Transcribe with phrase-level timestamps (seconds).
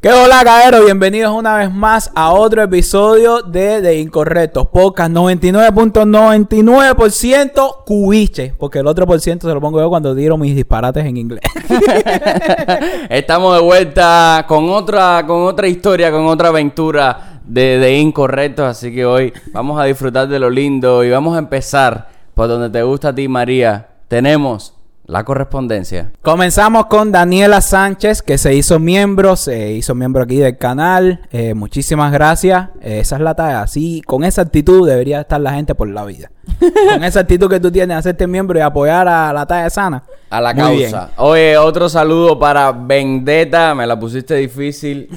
[0.00, 0.84] ¿Qué hola, caero?
[0.84, 8.86] Bienvenidos una vez más a otro episodio de De Incorrectos Podcast 99.99% cubiche, porque el
[8.86, 11.40] otro por ciento se lo pongo yo cuando tiro mis disparates en inglés.
[13.10, 18.94] Estamos de vuelta con otra, con otra historia, con otra aventura de, de Incorrectos, así
[18.94, 22.84] que hoy vamos a disfrutar de lo lindo y vamos a empezar por donde te
[22.84, 23.88] gusta a ti, María.
[24.06, 24.77] Tenemos
[25.08, 26.12] la correspondencia.
[26.20, 31.22] Comenzamos con Daniela Sánchez, que se hizo miembro, se hizo miembro aquí del canal.
[31.32, 32.68] Eh, muchísimas gracias.
[32.82, 33.62] Eh, esa es la tarea.
[33.62, 36.30] Así, con esa actitud debería estar la gente por la vida.
[36.92, 40.04] con esa actitud que tú tienes de hacerte miembro y apoyar a la talla sana.
[40.28, 40.92] A la Muy bien.
[40.92, 41.10] causa.
[41.16, 45.08] Oye, otro saludo para Vendetta, me la pusiste difícil.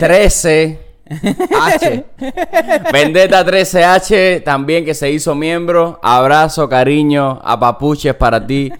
[0.00, 2.04] 13 H.
[2.92, 6.00] Vendetta 13H, también que se hizo miembro.
[6.02, 8.72] Abrazo, cariño, a papuches para ti.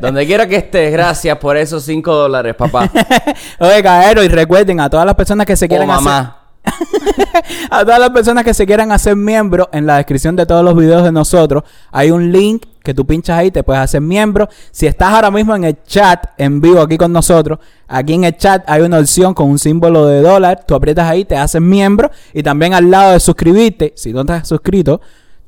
[0.00, 2.90] Donde quiera que estés, gracias por esos 5 dólares, papá.
[3.58, 6.04] Oye, caero, y recuerden a todas las personas que se O quieren hacer.
[6.04, 6.36] mamá.
[7.70, 10.74] A todas las personas que se quieran hacer miembro, en la descripción de todos los
[10.76, 11.62] videos de nosotros
[11.92, 14.48] hay un link que tú pinchas ahí, te puedes hacer miembro.
[14.70, 18.36] Si estás ahora mismo en el chat en vivo aquí con nosotros, aquí en el
[18.36, 22.10] chat hay una opción con un símbolo de dólar, tú aprietas ahí, te haces miembro
[22.32, 25.00] y también al lado de suscribirte, si no te has suscrito,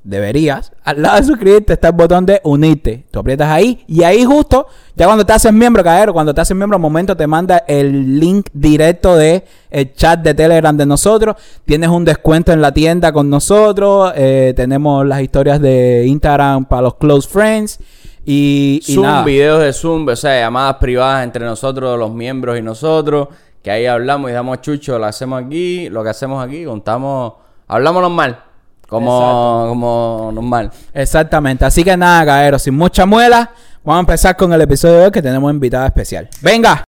[0.09, 3.05] deberías, al lado de suscribirte está el botón de unirte.
[3.11, 6.57] Tú aprietas ahí y ahí justo, ya cuando te haces miembro, caer, cuando te haces
[6.57, 11.37] miembro, al momento te manda el link directo de el chat de Telegram de nosotros.
[11.67, 14.13] Tienes un descuento en la tienda con nosotros.
[14.17, 17.79] eh, tenemos las historias de Instagram para los close friends.
[18.25, 19.25] Y, y Zoom, nada.
[19.25, 23.29] videos de Zoom, o sea, llamadas privadas entre nosotros, los miembros y nosotros,
[23.63, 27.35] que ahí hablamos y damos chucho, lo hacemos aquí, lo que hacemos aquí, contamos,
[27.67, 28.45] hablamos normal,
[28.89, 29.69] como, Exacto.
[29.69, 30.71] como normal.
[30.95, 31.65] Exactamente.
[31.65, 33.51] Así que nada, caeros, sin mucha muela,
[33.85, 36.29] vamos a empezar con el episodio de hoy que tenemos invitada especial.
[36.41, 36.88] ¡Venga!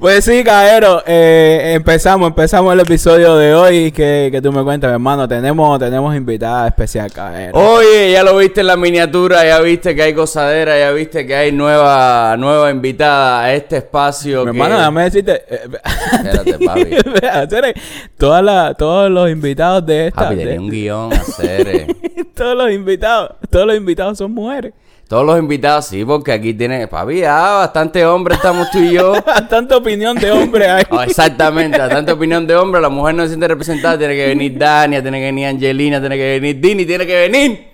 [0.00, 4.90] Pues sí, Caero, eh, empezamos, empezamos el episodio de hoy que, que tú me cuentas,
[4.90, 7.52] hermano, tenemos, tenemos invitada especial, Caero.
[7.58, 11.36] Oye, ya lo viste en la miniatura, ya viste que hay gozadera, ya viste que
[11.36, 14.46] hay nueva, nueva invitada a este espacio.
[14.46, 15.60] mi que- hermano, déjame decirte, eh,
[16.12, 17.80] Espérate, papi.
[18.16, 21.68] Todas las- todos los invitados de esta, Papi, de- tenía un guion a hacer.
[21.68, 21.86] eh.
[22.34, 24.72] todos los invitados, todos los invitados son mujeres.
[25.10, 29.12] Todos los invitados, sí, porque aquí tiene, papi, ya bastante hombre estamos tú y yo.
[29.50, 30.84] Tanta opinión de hombre hay.
[30.88, 34.28] Oh, exactamente, a tanta opinión de hombre, la mujer no se siente representada, tiene que
[34.28, 37.72] venir Dania, tiene que venir Angelina, tiene que venir Dini, tiene que venir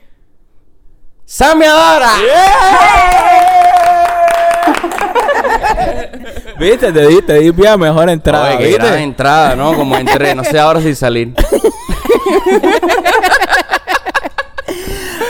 [1.26, 2.12] Sammy Adara.
[6.58, 8.56] Viste, te di, te di bien mejor entrada.
[8.56, 8.82] Oye, ¿viste?
[8.82, 9.74] gran entrada, ¿no?
[9.74, 11.34] Como entré, no sé ahora si salir.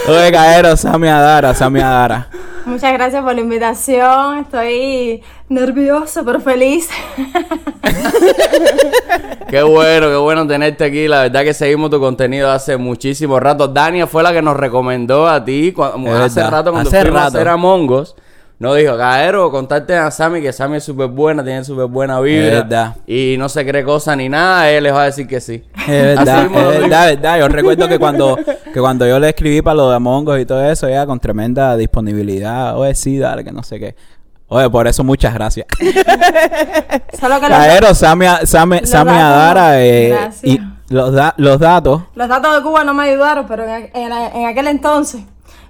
[0.08, 2.28] Oye, caero, Sammy Adara, Sammy Adara.
[2.64, 4.38] Muchas gracias por la invitación.
[4.38, 6.88] Estoy nerviosa pero feliz.
[9.48, 11.06] Qué bueno, qué bueno tenerte aquí.
[11.06, 13.68] La verdad que seguimos tu contenido hace muchísimo rato.
[13.68, 17.38] Dania fue la que nos recomendó a ti cuando, hace rato cuando hace fuimos rato.
[17.38, 18.16] a hacer Among Us.
[18.58, 22.46] Nos dijo, Caero, contarte a Sammy que Sammy es súper buena, tiene súper buena vibra.
[22.46, 22.96] Es verdad.
[23.06, 25.62] Y no se cree cosa ni nada, él les va a decir que sí.
[25.86, 27.38] Es verdad, es verdad, es verdad.
[27.40, 28.34] Yo recuerdo que cuando,
[28.72, 31.20] que cuando yo le escribí para lo de Among Us y todo eso, ella con
[31.20, 32.78] tremenda disponibilidad.
[32.78, 33.94] Oye, sí, dale, que no sé qué.
[34.48, 35.66] Oye, por eso muchas gracias.
[37.20, 39.82] Solo que los, Caero, Sammy, Sammy, Los Sammy datos, Adara.
[39.84, 40.44] eh, gracias.
[40.44, 42.02] y los, da- los datos.
[42.14, 45.22] los datos de Cuba no me ayudaron, pero en, en- en aquel entonces.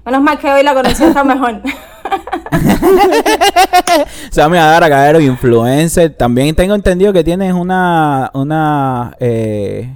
[0.05, 1.61] Menos mal que hoy la conexión está mejor.
[4.31, 6.15] Sammy Adara, Caero, influencer.
[6.15, 9.91] También tengo entendido que tienes una, una, eh,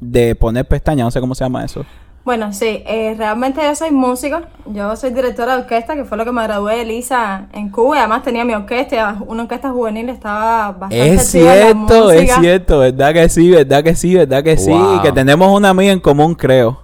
[0.00, 1.84] de poner pestañas, no sé cómo se llama eso.
[2.24, 4.40] bueno, sí, eh, realmente yo soy músico.
[4.66, 7.96] Yo soy directora de orquesta, que fue lo que me gradué de Lisa en Cuba.
[7.96, 12.10] Y además tenía mi orquesta, una orquesta juvenil, estaba bastante Es activa en la cierto,
[12.12, 15.02] es cierto, verdad que sí, verdad que sí, verdad que sí, Wow.
[15.02, 16.80] que tenemos una amiga en común, creo.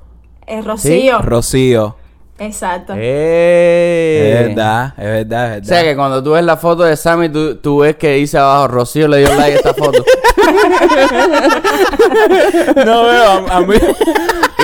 [0.46, 1.18] Eh, Rocío.
[1.20, 1.96] Rocío.
[2.38, 2.92] Exacto.
[2.96, 4.32] ¡Eh!
[4.40, 5.90] Es verdad, es verdad, es O sea verdad.
[5.90, 9.08] que cuando tú ves la foto de Sammy, tú, tú ves que dice abajo, Rocío
[9.08, 10.04] le dio like a esta foto.
[12.84, 13.74] No veo a, a mí,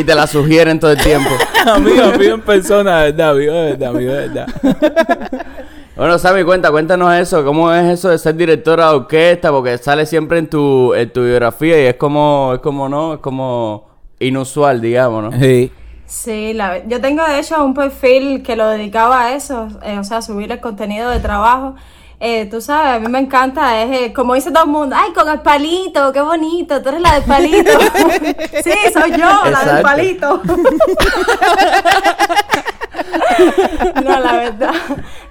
[0.00, 1.30] y te la sugieren todo el tiempo.
[1.66, 4.46] amigo, amigo en persona, verdad, amigo, verdad, amigo, verdad.
[5.96, 7.44] Bueno, Sammy, cuenta, cuéntanos eso.
[7.44, 9.52] ¿Cómo es eso de ser directora de orquesta?
[9.52, 13.14] Porque sale siempre en tu, en tu biografía y es como, es como, ¿no?
[13.14, 13.88] Es como
[14.18, 15.40] inusual, digamos, ¿no?
[15.40, 15.70] Sí.
[16.14, 20.04] Sí, la, yo tengo de hecho un perfil que lo dedicaba a eso, eh, o
[20.04, 21.74] sea, subir el contenido de trabajo.
[22.20, 25.12] Eh, tú sabes, a mí me encanta, es eh, como dice todo el mundo, ay,
[25.12, 27.72] con el palito, qué bonito, tú eres la del palito.
[28.62, 30.40] sí, soy yo, la del palito.
[34.04, 34.72] No, la verdad,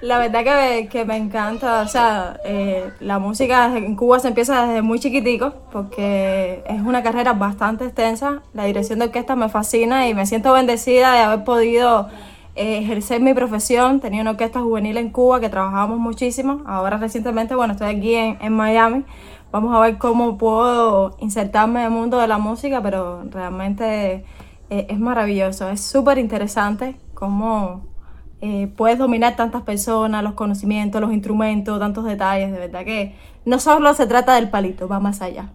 [0.00, 4.28] la verdad que me, que me encanta, o sea, eh, la música en Cuba se
[4.28, 9.48] empieza desde muy chiquitico porque es una carrera bastante extensa, la dirección de orquesta me
[9.48, 12.08] fascina y me siento bendecida de haber podido
[12.56, 17.54] eh, ejercer mi profesión, tenía una orquesta juvenil en Cuba que trabajábamos muchísimo, ahora recientemente,
[17.54, 19.04] bueno, estoy aquí en, en Miami,
[19.52, 24.24] vamos a ver cómo puedo insertarme en el mundo de la música, pero realmente
[24.70, 27.86] eh, es maravilloso, es súper interesante cómo
[28.40, 33.14] eh, puedes dominar tantas personas, los conocimientos, los instrumentos, tantos detalles, de verdad que
[33.44, 35.50] no solo se trata del palito, va más allá.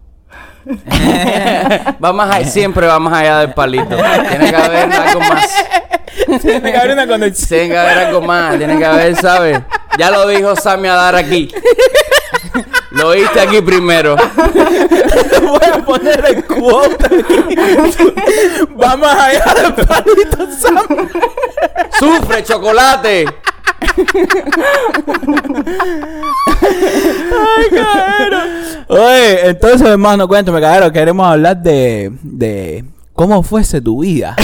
[2.04, 3.96] va más allá, siempre va más allá del palito.
[4.28, 5.48] Tiene que haber algo más.
[6.42, 7.48] Tiene que haber una conexión.
[7.60, 9.60] Tiene que haber algo más, tiene que haber, ¿sabes?
[9.98, 11.48] Ya lo dijo Sammy Adar aquí.
[12.90, 14.16] Lo oíste aquí primero.
[15.42, 17.24] Voy a poner el quote.
[18.76, 21.08] Vamos allá del palito, Sam.
[21.98, 23.26] ¡Sufre, chocolate!
[28.88, 34.36] Oye, entonces, hermano, cuéntame, cabrón, queremos hablar de, de cómo fuese tu vida.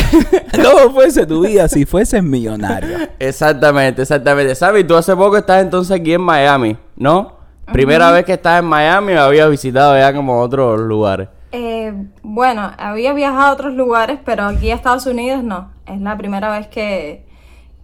[0.55, 2.99] ¿Cómo fuese tu vida si fueses millonario?
[3.19, 4.55] Exactamente, exactamente.
[4.55, 4.87] ¿Sabes?
[4.87, 7.36] Tú hace poco estás entonces aquí en Miami, ¿no?
[7.73, 11.29] Primera vez que estás en Miami o habías visitado ya como otros lugares.
[11.53, 11.93] Eh,
[12.23, 15.71] bueno, había viajado a otros lugares, pero aquí a Estados Unidos no.
[15.87, 17.27] Es la primera vez que,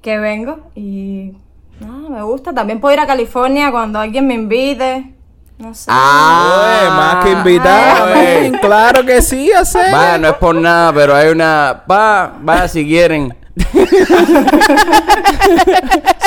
[0.00, 1.32] que vengo y
[1.80, 2.52] nada, me gusta.
[2.52, 5.14] También puedo ir a California cuando alguien me invite.
[5.58, 5.90] No sé.
[5.90, 8.50] Oye, más que invitado, Ay.
[8.50, 8.60] men.
[8.60, 9.92] Claro que sí, hacer.
[9.92, 11.84] Vaya, no es por nada, pero hay una.
[11.90, 13.36] Va, vaya si quieren.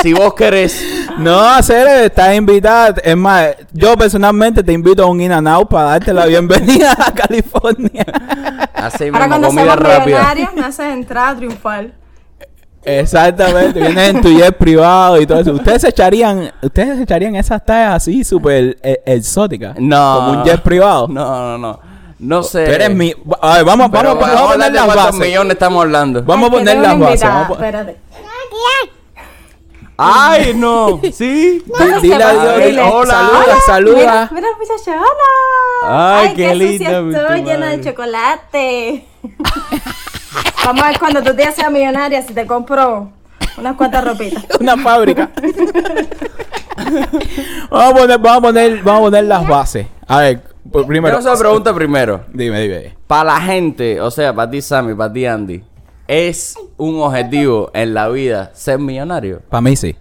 [0.02, 0.80] Si vos querés.
[1.18, 2.94] No, hacer, estás invitada.
[3.02, 6.96] Es más, yo personalmente te invito a un In and Out para darte la bienvenida
[6.98, 8.04] a California.
[8.74, 10.50] Así Ahora mismo, cuando comida seamos rápida.
[10.54, 11.94] me haces entrar triunfal.
[12.84, 15.52] Exactamente, vienes en tu jet privado y todo eso.
[15.54, 19.74] Ustedes se echarían, ustedes se echarían esas tallas así súper eh, exóticas.
[19.80, 20.14] No.
[20.14, 21.08] Como un jet privado.
[21.08, 21.95] No, no, no.
[22.18, 22.64] No sé.
[22.64, 23.12] Tú eres mi.
[23.42, 25.20] A ver, vamos, Pero vamos, vamos a poner las cuántos bases.
[25.20, 26.22] millones estamos hablando.
[26.22, 27.20] Vamos a poner las bases.
[27.22, 27.96] vamos a- Espérate.
[29.98, 31.00] ¡Ay, no!
[31.12, 31.62] ¿Sí?
[31.66, 32.66] Di- Dile Dile.
[32.66, 34.28] dile, Hola, saluda, Mira, saluda.
[34.30, 36.18] mira, muchacha, hola.
[36.18, 37.76] Ay, qué sucia linda, mi estoy tu llena madre.
[37.78, 39.06] de chocolate.
[40.66, 43.10] Vamos a ver cuando tu tía sea millonaria si te compro
[43.56, 44.44] unas cuantas ropitas.
[44.60, 45.30] Una fábrica.
[47.70, 49.86] vamos, a poner, vamos, a poner, vamos a poner las bases.
[50.06, 50.42] A ver,
[50.84, 51.16] primero.
[51.16, 52.20] Primero, esa pregunta primero.
[52.32, 52.96] Dime, dime.
[53.06, 55.62] Para la gente, o sea, para ti, Sammy, para ti, Andy,
[56.08, 59.40] ¿es un objetivo en la vida ser millonario?
[59.48, 59.94] Para mí sí.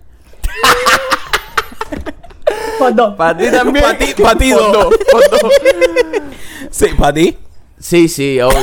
[2.78, 3.16] Por dos.
[3.16, 3.86] Para ti también.
[4.22, 4.94] Pa' ti- dos.
[6.70, 7.38] Sí, para ti.
[7.80, 8.60] Sí, sí, obvio.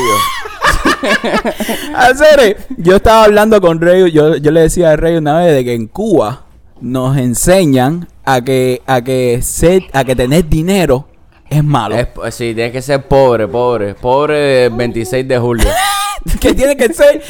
[1.97, 5.64] Hacer, yo estaba hablando con Rey, yo, yo le decía a Rey una vez de
[5.64, 6.44] que en Cuba
[6.81, 11.09] nos enseñan a que a que ser, a que tener dinero
[11.56, 11.94] es malo.
[11.96, 13.94] Es- sí, tienes que ser pobre, pobre.
[13.94, 15.69] Pobre el 26 de julio.
[16.40, 17.22] que tiene que ser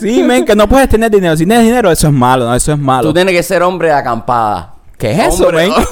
[0.00, 1.36] Sí, men, que no puedes tener dinero.
[1.36, 3.08] Si tienes dinero, eso es malo, no, eso es malo.
[3.08, 4.74] Tú tienes que ser hombre de acampada.
[4.96, 5.72] ¿Qué es eso, Hombre- men?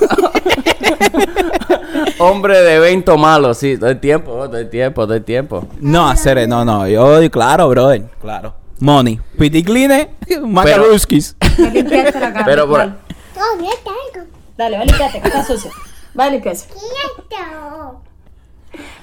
[2.19, 5.67] Hombre de evento malo, sí, todo el tiempo, todo el tiempo, todo el tiempo.
[5.81, 6.87] No, hacer, no, no.
[6.89, 8.55] Yo, claro, brother, claro.
[8.81, 9.21] Money.
[9.39, 10.09] Piticline,
[10.43, 11.37] Macaruskis.
[11.59, 12.45] Me limpiaste la cara.
[12.45, 12.93] Pero por- Dale,
[13.35, 14.27] Todavía tengo.
[14.57, 15.71] dale, va a limpiarte, que está sucio.
[16.19, 16.67] Va a limpiarse.
[16.69, 18.03] Quieto.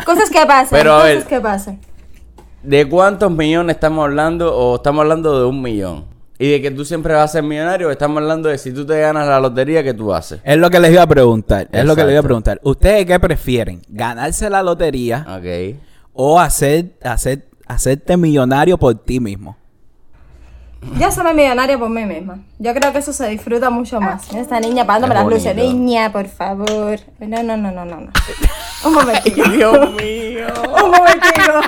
[0.05, 1.25] Cosas que pasan, Pero, a cosas ver.
[1.25, 1.79] que pasan.
[2.61, 6.05] ¿De cuántos millones estamos hablando o estamos hablando de un millón?
[6.39, 8.85] Y de que tú siempre vas a ser millonario, o estamos hablando de si tú
[8.85, 10.39] te ganas la lotería, ¿qué tú haces?
[10.43, 11.67] Es lo que les iba a preguntar.
[11.71, 12.59] Es lo que les iba a preguntar.
[12.63, 13.81] ¿Ustedes qué prefieren?
[13.87, 15.77] ¿Ganarse la lotería Ok.
[16.13, 19.57] o hacer, hacer, hacerte millonario por ti mismo?
[20.99, 22.39] Yo soy millonaria por mí misma.
[22.59, 24.29] Yo creo que eso se disfruta mucho más.
[24.29, 25.55] Mira esta niña pagándome las luces.
[25.55, 26.99] Niña, por favor.
[27.19, 27.95] No, no, no, no, no.
[28.01, 28.11] no.
[28.85, 29.43] Un momentito.
[29.49, 30.47] Dios mío.
[30.83, 31.61] Un momentito.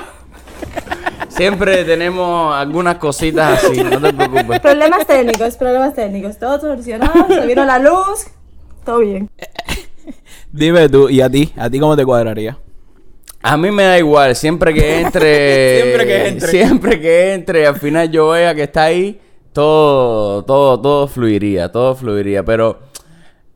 [1.28, 4.60] Siempre tenemos algunas cositas así, no te preocupes.
[4.60, 6.38] Problemas técnicos, problemas técnicos.
[6.38, 7.26] Todo solucionado.
[7.28, 8.26] Se vino la luz.
[8.84, 9.28] Todo bien.
[10.52, 11.52] Dime tú, ¿y a ti?
[11.56, 12.56] ¿A ti cómo te cuadraría?
[13.48, 15.80] A mí me da igual, siempre que entre.
[15.80, 16.48] Siempre que entre.
[16.48, 19.20] Siempre que entre, al final yo vea que está ahí,
[19.52, 22.44] todo, todo, todo fluiría, todo fluiría.
[22.44, 22.80] Pero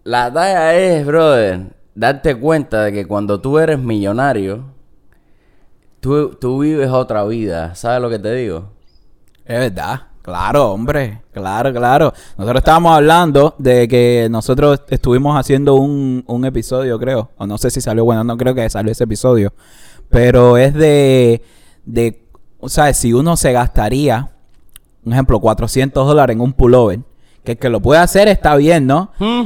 [0.04, 4.62] la talla es, brother, darte cuenta de que cuando tú eres millonario,
[5.98, 7.74] tú, tú vives otra vida.
[7.74, 8.70] ¿Sabes lo que te digo?
[9.44, 10.09] Es verdad.
[10.22, 11.22] Claro, hombre.
[11.32, 12.12] Claro, claro.
[12.36, 17.30] Nosotros estábamos hablando de que nosotros estuvimos haciendo un, un episodio, creo.
[17.38, 19.52] O no sé si salió, bueno, no creo que salió ese episodio.
[20.10, 21.42] Pero es de,
[21.84, 22.26] de,
[22.58, 24.30] o sea, si uno se gastaría
[25.04, 27.00] un ejemplo, 400 dólares en un pullover,
[27.44, 29.10] que el que lo puede hacer está bien, ¿no?
[29.18, 29.44] Hmm.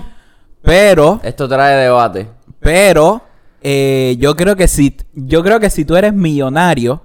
[0.62, 2.28] Pero, Esto trae debate.
[2.59, 3.23] pero,
[3.62, 7.02] eh, yo creo que si, yo creo que si tú eres millonario,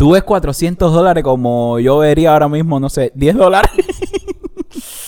[0.00, 3.70] tú ves 400 dólares como yo vería ahora mismo, no sé, 10 dólares.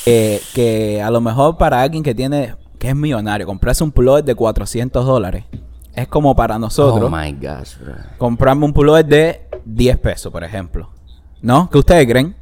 [0.05, 4.25] Eh, que a lo mejor para alguien que tiene, que es millonario, comprarse un pullover
[4.25, 5.45] de 400 dólares.
[5.95, 7.95] Es como para nosotros Oh my gosh, bro.
[8.19, 10.91] comprarme un pullover de 10 pesos, por ejemplo.
[11.41, 11.71] ¿No?
[11.71, 12.35] ¿Qué ustedes creen?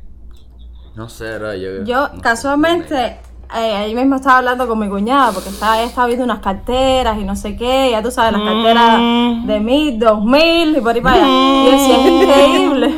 [0.96, 1.54] No sé, bro.
[1.54, 3.18] Yo, Yo casualmente
[3.56, 7.18] eh, ahí mismo estaba hablando con mi cuñada porque estaba, ella estaba viendo unas carteras
[7.18, 8.98] y no sé qué, ya tú sabes, las carteras
[9.46, 11.26] de mil, dos mil y por ahí para allá.
[11.28, 12.94] Y decía, es increíble.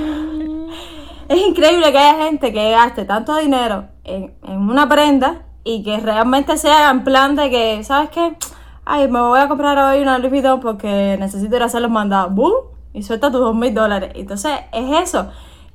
[1.29, 5.99] Es increíble que haya gente que gaste tanto dinero en, en una prenda y que
[5.99, 8.37] realmente sea en plan de que, ¿sabes qué?
[8.85, 11.91] Ay, me voy a comprar hoy una Louis Vuitton porque necesito ir a hacer los
[11.91, 12.35] mandados.
[12.35, 12.53] ¡Bum!
[12.93, 14.11] Y suelta tus dos mil dólares.
[14.15, 15.29] Entonces, es eso.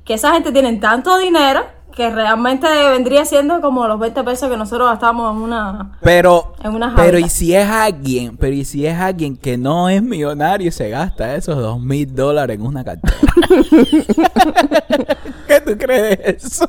[0.04, 1.64] Que esa gente tiene tanto dinero
[1.94, 5.98] que realmente vendría siendo como los 20 pesos que nosotros gastamos en una...
[6.00, 9.88] Pero, En una pero y si es alguien, pero y si es alguien que no
[9.88, 13.16] es millonario y se gasta esos dos mil dólares en una cartera.
[15.48, 16.68] ¿Qué tú crees de eso?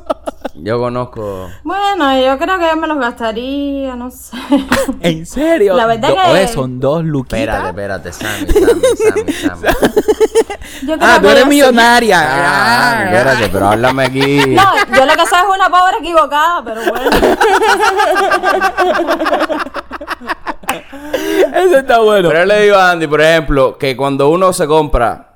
[0.63, 1.49] Yo conozco.
[1.63, 4.35] Bueno, yo creo que yo me los gastaría, no sé.
[5.01, 5.75] ¿En serio?
[5.75, 7.65] La verdad Do- que- oye, son dos luquitas.
[7.67, 9.67] Espérate, espérate, Sammy, Sammy, Sammy, Sammy.
[10.83, 12.19] Yo creo Ah, tú eres millonaria.
[12.21, 14.43] Ah, Ah, espérate, pero háblame aquí.
[14.47, 14.63] No,
[14.97, 17.09] yo lo que soy es una pobre equivocada, pero bueno.
[21.55, 22.29] Eso está bueno.
[22.29, 25.35] Pero yo le digo a Andy, por ejemplo, que cuando uno se compra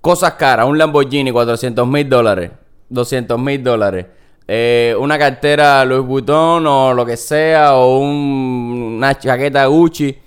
[0.00, 2.50] cosas caras, un Lamborghini, 400 mil dólares,
[2.88, 4.06] 200 mil dólares,
[4.48, 10.18] eh, una cartera Louis Vuitton o lo que sea, o un- una chaqueta Gucci,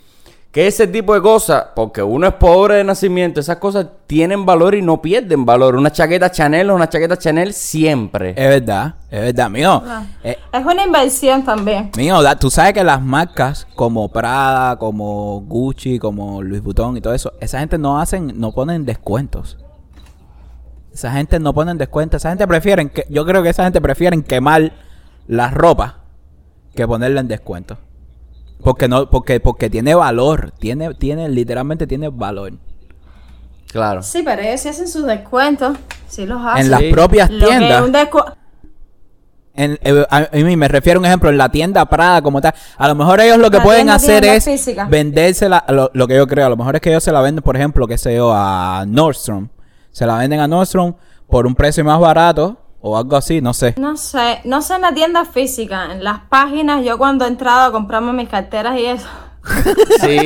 [0.51, 4.73] que ese tipo de cosas, porque uno es pobre de nacimiento, esas cosas tienen valor
[4.73, 5.75] y no pierden valor.
[5.75, 8.29] Una chaqueta Chanel o una chaqueta Chanel siempre.
[8.29, 9.83] Es verdad, es verdad, mío.
[10.23, 11.91] Eh, Es una inversión también.
[11.97, 17.01] mío, da- tú sabes que las marcas como Prada, como Gucci, como Louis Vuitton y
[17.01, 19.57] todo eso, esa gente no hacen, no ponen descuentos.
[20.95, 22.21] Esa gente no ponen descuentos.
[22.21, 24.71] Esa gente prefieren que, yo creo que esa gente prefieren quemar
[25.27, 25.97] la ropa
[26.73, 27.77] que ponerla en descuento.
[28.63, 32.53] Porque no, porque, porque tiene valor, tiene, tiene, literalmente tiene valor.
[33.73, 34.01] Claro.
[34.03, 35.77] Sí, pero ellos sí hacen sus descuentos.
[36.07, 36.63] Sí los hacen.
[36.63, 36.91] En las Sí.
[36.93, 37.81] propias Lo que tiendas.
[37.83, 38.33] un descu-
[39.53, 42.53] En- eh, a, mí me refiero a un ejemplo en la tienda Prada como tal.
[42.77, 44.85] A lo mejor ellos lo que La pueden hacer es física.
[44.89, 47.43] vendérsela, lo, lo que yo creo, a lo mejor es que ellos se la venden,
[47.43, 49.49] por ejemplo, que sé yo, a Nordstrom.
[49.95, 50.93] Se la venden a Nordstrom
[51.29, 53.75] por un precio más barato o algo así, no sé.
[53.77, 57.67] No sé, no sé en la tienda física, en las páginas, yo cuando he entrado
[57.67, 59.07] a comprarme mis carteras y eso.
[60.01, 60.17] Sí,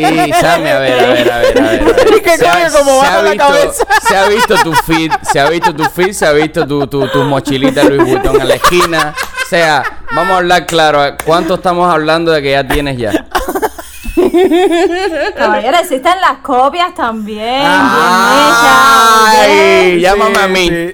[0.42, 1.62] Sammy, a ver, a ver, a ver, a ver.
[1.62, 2.22] a ver.
[2.24, 3.86] ¿Qué Se como ha la cabeza?
[4.08, 7.08] Se ha visto tu feed, se ha visto tu feed, se ha visto tu, tu,
[7.08, 9.14] tu mochilita Louis Vuitton en la esquina.
[9.46, 9.84] O sea,
[10.16, 11.16] vamos a hablar claro.
[11.24, 13.28] ¿Cuánto estamos hablando de que ya tienes ya?
[15.36, 17.64] Caballero, existen las copias también.
[17.66, 20.70] Ah, bien hechas, Ay, llámame a mí.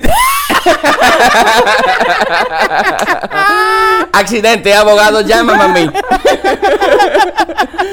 [4.14, 5.90] Accidente, abogado, llámame a mí.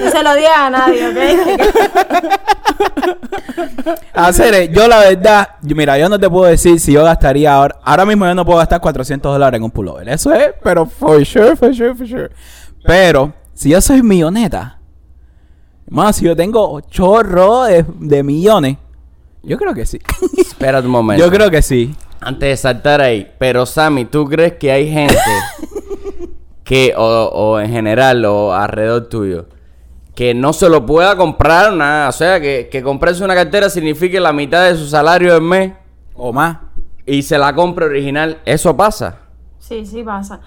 [0.03, 1.17] No se lo digas a nadie, ¿ok?
[4.15, 8.07] Hacer, yo la verdad, mira, yo no te puedo decir si yo gastaría ahora, ahora
[8.07, 10.09] mismo yo no puedo gastar 400 dólares en un pullover.
[10.09, 12.31] Eso es, pero for sure, for sure, for sure.
[12.85, 14.79] Pero, si yo soy milloneta,
[15.89, 18.77] más si yo tengo chorro de, de millones,
[19.43, 19.99] yo creo que sí.
[20.39, 21.25] Espérate un momento.
[21.25, 21.95] yo creo que sí.
[22.21, 25.17] Antes de saltar ahí, pero Sammy, ¿tú crees que hay gente
[26.65, 29.47] que, o, o en general, o alrededor tuyo,
[30.15, 32.09] que no se lo pueda comprar nada?
[32.09, 35.73] O sea, que, que comprarse una cartera signifique la mitad de su salario del mes
[36.15, 36.59] O más.
[37.07, 38.39] y se la compre original.
[38.45, 39.17] ¿Eso pasa?
[39.59, 40.41] Sí, sí pasa.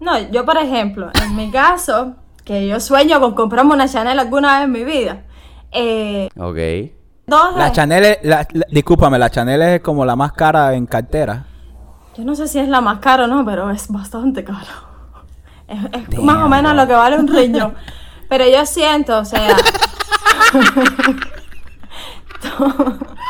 [0.00, 4.56] No, yo por ejemplo, en mi caso, que yo sueño con comprarme una Chanel alguna
[4.58, 5.22] vez en mi vida.
[5.70, 6.92] Eh, Ok.
[7.26, 10.86] dos La Chanel, es- la, la- discúlpame, la Chanel es como la más cara en
[10.86, 11.44] cartera.
[12.16, 14.58] Yo no sé si es la más cara o no, pero es bastante caro.
[15.66, 16.82] Es, es Damn, más o menos bro.
[16.82, 17.74] lo que vale un riñón.
[18.28, 19.56] Pero yo siento, o sea.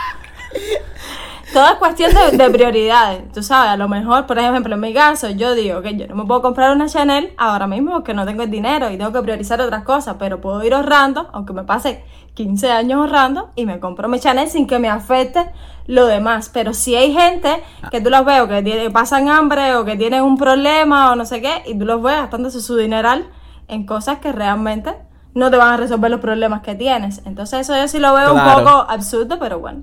[1.52, 3.30] todo, es cuestión de, de prioridades.
[3.32, 6.14] Tú sabes, a lo mejor, por ejemplo, en mi caso, yo digo que yo no
[6.16, 9.22] me puedo comprar una Chanel ahora mismo porque no tengo el dinero y tengo que
[9.22, 12.04] priorizar otras cosas, pero puedo ir ahorrando, aunque me pase
[12.34, 15.50] 15 años ahorrando, y me compro mi Chanel sin que me afecte
[15.86, 16.48] lo demás.
[16.52, 20.22] Pero si hay gente que tú los veo que tiene- pasan hambre o que tienen
[20.22, 23.26] un problema o no sé qué, y tú los ves gastándose su dineral
[23.68, 24.94] en cosas que realmente
[25.34, 27.22] no te van a resolver los problemas que tienes.
[27.26, 28.58] Entonces eso yo sí lo veo Claro.
[28.60, 29.82] un poco absurdo, pero bueno.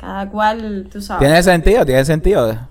[0.00, 1.26] Cada cual, tú sabes.
[1.26, 2.68] Tiene sentido, tiene sentido.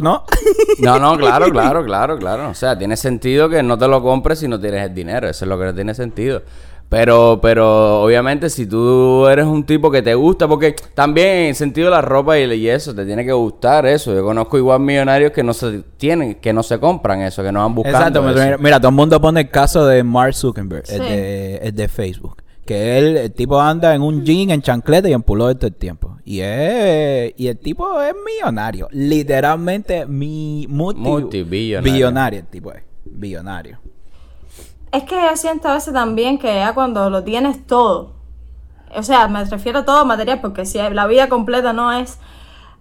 [0.00, 0.24] ¿no?
[0.80, 2.48] No, no, claro, claro, claro, claro.
[2.48, 5.28] O sea, tiene sentido que no te lo compres si no tienes el dinero.
[5.28, 6.42] Eso es lo que no tiene sentido.
[6.88, 11.54] Pero, pero obviamente si tú eres un tipo que te gusta, porque también en el
[11.54, 14.14] sentido de la ropa y, y eso, te tiene que gustar eso.
[14.14, 17.60] Yo conozco igual millonarios que no se tienen, que no se compran eso, que no
[17.60, 18.42] van buscando Exacto, eso.
[18.42, 21.88] mira, mira, todo el mundo pone el caso de Mark Zuckerberg, el, de, el de
[21.88, 22.38] Facebook.
[22.70, 25.74] Que él, el tipo anda en un jean, en chancleta y en pullover todo el
[25.74, 26.18] tiempo.
[26.24, 28.86] Y es, y el tipo es millonario.
[28.92, 31.92] Literalmente mi, multi, Multibillonario.
[31.92, 32.84] billonario el tipo es.
[33.04, 33.80] Billonario.
[34.92, 38.12] Es que yo siento a veces también que ya cuando lo tienes todo,
[38.94, 42.20] o sea, me refiero a todo material, porque si la vida completa no es,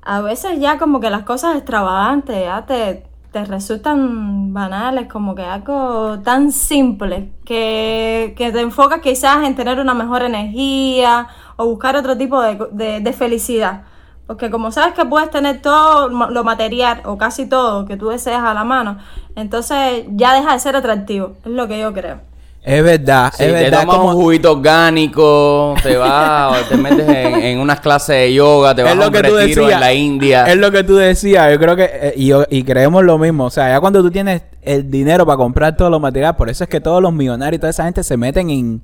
[0.03, 5.43] a veces ya como que las cosas extravagantes ya te, te resultan banales, como que
[5.43, 11.95] algo tan simple, que, que te enfocas quizás en tener una mejor energía o buscar
[11.95, 13.83] otro tipo de, de- de felicidad.
[14.27, 18.43] Porque como sabes que puedes tener todo lo material o casi todo que tú deseas
[18.43, 18.97] a la mano,
[19.35, 22.21] entonces ya deja de ser atractivo, es lo que yo creo.
[22.61, 27.35] Es verdad, Sí, es te tomas como- un juguito orgánico, te vas, te metes en,
[27.35, 29.71] en unas clases de yoga, te vas es a lo un que tú decías.
[29.71, 30.43] en la India.
[30.45, 31.51] Es lo que tú decías.
[31.51, 31.89] Yo creo que.
[31.91, 33.45] eh, y, yo- y creemos lo mismo.
[33.45, 36.63] O sea, ya cuando tú tienes el dinero para comprar todos los materiales, por eso
[36.65, 38.81] es que todos los millonarios y toda esa gente se meten en.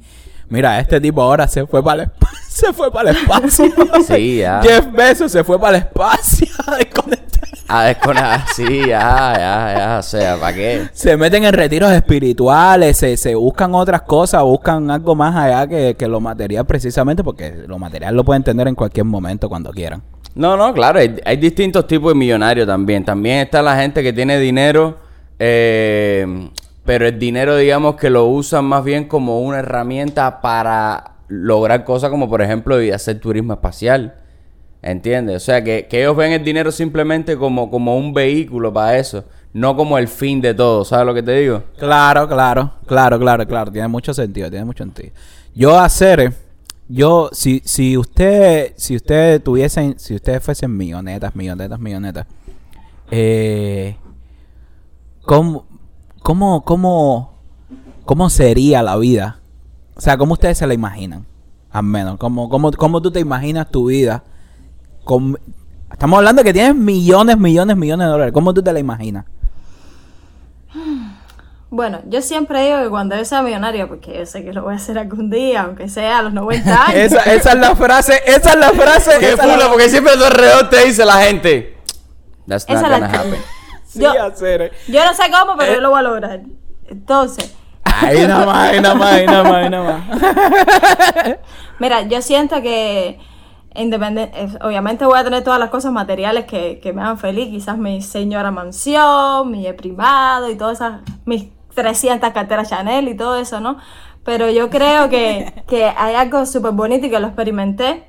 [0.50, 2.12] Mira, este tipo ahora se fue para el,
[2.50, 3.66] se fue para el espacio.
[4.08, 4.62] Sí, ya.
[4.62, 6.48] Jeff Bezos se fue para el espacio.
[6.68, 7.50] a desconectar.
[7.68, 8.46] A desconectar.
[8.56, 9.98] Sí, ya, ya, ya.
[10.00, 10.90] O sea, ¿para qué?
[10.94, 15.96] se meten en retiros espirituales, se, se buscan otras cosas, buscan algo más allá que,
[15.96, 20.04] que lo material precisamente, porque lo material lo pueden tener en cualquier momento cuando quieran.
[20.36, 23.06] No, no, claro, hay, hay distintos tipos de millonarios también.
[23.06, 24.98] También está la gente que tiene dinero,
[25.40, 26.50] eh,
[26.86, 32.12] pero el dinero, digamos, que lo usan más bien como una herramienta para lograr cosas
[32.12, 34.16] como, por ejemplo, hacer turismo espacial.
[34.84, 35.38] ¿Entiendes?
[35.38, 39.24] O sea, que, que ellos ven el dinero simplemente como, como un vehículo para eso,
[39.52, 40.86] no como el fin de todo.
[40.86, 41.64] ¿Sabes lo que te digo?
[41.80, 43.72] Claro, claro, claro, claro, claro.
[43.72, 45.10] Tiene mucho sentido, tiene mucho sentido.
[45.56, 46.34] Yo hacer,
[46.88, 52.28] yo, si, si usted, si usted tuviesen, si ustedes fuesen millonetas, millonetas, millonetas,
[53.10, 53.96] eh,
[55.24, 55.66] ¿cómo,
[56.26, 57.38] cómo, cómo,
[58.04, 59.38] cómo sería la vida?
[59.96, 61.24] O sea, ¿cómo ustedes se la imaginan?
[61.72, 64.24] Al menos, ¿cómo, cómo, cómo tú te imaginas tu vida?
[65.04, 65.38] Con-
[65.92, 68.34] estamos hablando de que tienes millones, millones, millones de dólares.
[68.34, 69.26] ¿Cómo tú te la imaginas?
[71.70, 74.74] Bueno, yo siempre digo que cuando yo sea millonario, porque yo sé que lo voy
[74.74, 76.96] a hacer algún día, aunque sea a los 90 años.
[76.98, 79.12] esa, esa es la frase, esa es la frase.
[79.20, 79.68] ¡Qué fula!
[79.70, 81.78] Porque siempre a tu alrededor te dice la gente.
[82.48, 83.55] That's not Esa la gonna happen.
[83.96, 84.72] Sí, yo, hacer.
[84.88, 85.76] yo no sé cómo, pero Eh.
[85.76, 86.42] yo lo voy a lograr.
[86.88, 91.38] Entonces, Ahí nada más, ahí nada más, ahí nada más, ahí nada más.
[91.80, 93.20] mira, yo siento que
[93.76, 97.50] independiente, eh, obviamente voy a tener todas las cosas materiales que, que me hagan feliz,
[97.50, 103.38] quizás mi señora mansión, mi privado y todas esas, mis 300 carteras Chanel y todo
[103.38, 103.78] eso, ¿no?
[104.24, 108.06] Pero yo creo que, que hay algo súper bonito y que lo experimenté.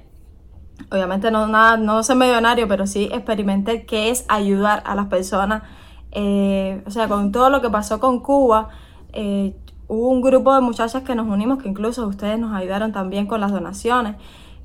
[0.90, 5.62] Obviamente no, nada, no soy millonario, pero sí experimenté que es ayudar a las personas.
[6.12, 8.68] Eh, o sea, con todo lo que pasó con Cuba,
[9.12, 9.56] eh,
[9.88, 13.40] hubo un grupo de muchachas que nos unimos, que incluso ustedes nos ayudaron también con
[13.40, 14.16] las donaciones.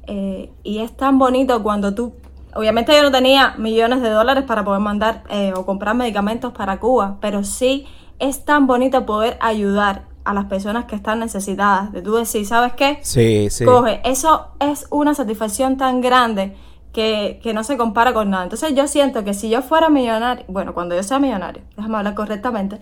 [0.08, 2.14] Eh, y es tan bonito cuando tú,
[2.54, 5.24] obviamente yo no tenía millones de dólares para poder mandar
[5.56, 7.86] o comprar medicamentos para Cuba, pero sí
[8.20, 11.92] es tan bonito poder ayudar a las personas que están necesitadas.
[11.92, 13.00] De tú decir, ¿sabes qué?
[13.02, 13.66] Sí, sí.
[13.66, 16.56] Coge, eso es una satisfacción tan grande
[16.94, 18.44] que, que no se compara con nada.
[18.44, 22.16] Entonces yo siento que si yo fuera millonario, bueno, cuando yo sea millonario, déjame hablar
[22.16, 22.80] correctamente,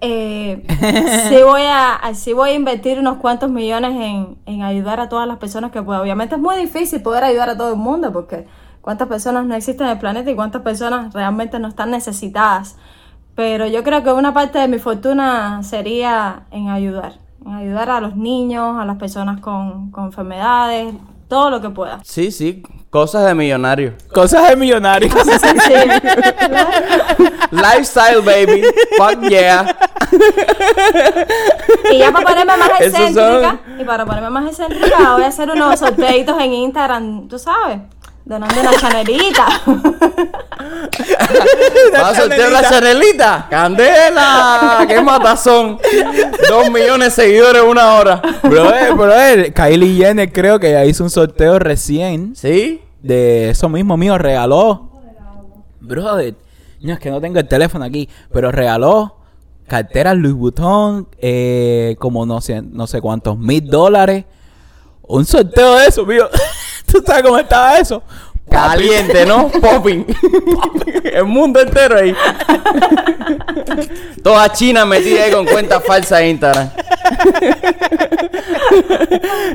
[0.00, 0.62] eh,
[1.28, 5.26] sí, voy a, sí voy a invertir unos cuantos millones en, en ayudar a todas
[5.26, 6.02] las personas que pueda.
[6.02, 8.46] Obviamente es muy difícil poder ayudar a todo el mundo porque
[8.82, 12.76] cuántas personas no existen en el planeta y cuántas personas realmente no están necesitadas.
[13.36, 18.00] Pero yo creo que una parte de mi fortuna sería en ayudar, en ayudar a
[18.00, 20.94] los niños, a las personas con, con enfermedades,
[21.28, 22.00] todo lo que pueda.
[22.02, 23.94] Sí, sí, cosas de millonario.
[24.12, 25.12] Cosas de millonarios.
[27.50, 28.62] Lifestyle, baby.
[28.96, 29.76] Fuck yeah.
[31.92, 35.78] Y ya para ponerme más excéntrica, y para ponerme más excéntrica, voy a hacer unos
[35.78, 37.80] sorteitos en Instagram, tú sabes,
[38.24, 39.46] donando una chanelita.
[41.92, 43.46] ¿Vas a sortear la chanelita?
[43.50, 44.84] ¡Candela!
[44.86, 45.78] ¡Qué matazón!
[46.48, 48.22] Dos millones de seguidores en una hora.
[48.42, 52.82] Brother, brother, Kylie Jenner creo que ya hizo un sorteo recién ¿Sí?
[53.02, 54.90] de eso mismo mío, regaló.
[55.80, 56.34] Brother,
[56.80, 59.16] no, es que no tengo el teléfono aquí, pero regaló
[59.66, 64.24] carteras Louis Vuitton, eh, como no sé, no sé cuántos mil dólares.
[65.02, 66.28] Un sorteo de eso, mío.
[66.86, 68.02] ¿Tú sabes cómo estaba eso?
[68.50, 69.48] Caliente, ¿no?
[69.60, 70.06] Popping.
[71.04, 72.14] El mundo entero ahí.
[74.22, 76.70] Toda China metida ahí con cuentas falsas de Instagram.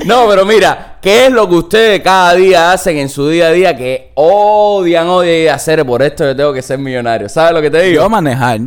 [0.06, 3.50] No, pero mira, ¿qué es lo que ustedes cada día hacen en su día a
[3.50, 5.84] día que odian, odian hacer?
[5.84, 7.28] Por esto yo tengo que ser millonario.
[7.28, 8.02] ¿Sabes lo que te digo?
[8.02, 8.60] Yo manejar.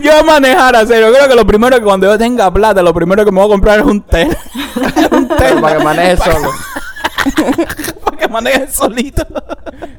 [0.00, 1.00] yo manejar, hacer.
[1.00, 3.46] Yo creo que lo primero que cuando yo tenga plata, lo primero que me voy
[3.46, 4.28] a comprar es un té.
[5.38, 6.50] Pero para que manejes solo.
[8.04, 9.24] para que maneje solito.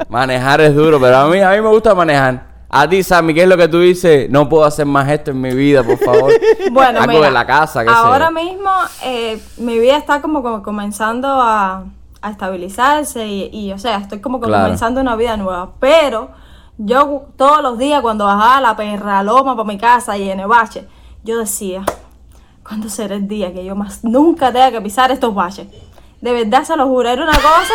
[0.10, 2.54] Manejar es duro, pero a mí, a mí me gusta manejar.
[2.70, 4.30] A ti, Sammy, ¿qué es lo que tú dices?
[4.32, 6.32] No puedo hacer más esto en mi vida, por favor.
[6.72, 8.70] Bueno, Algo mira, de la casa, que ahora mismo
[9.04, 11.84] eh, mi vida está como, como comenzando a,
[12.22, 14.64] a estabilizarse y, y, o sea, estoy como Claro.
[14.64, 15.74] comenzando una vida nueva.
[15.80, 16.32] Pero
[16.80, 20.48] yo todos los días cuando bajaba la perra loma para mi casa y en el
[20.48, 20.88] bache,
[21.24, 21.84] yo decía,
[22.66, 25.68] ¿cuándo será el día que yo más nunca tenga que pisar estos baches?
[26.22, 27.74] De verdad se lo juré, era una cosa.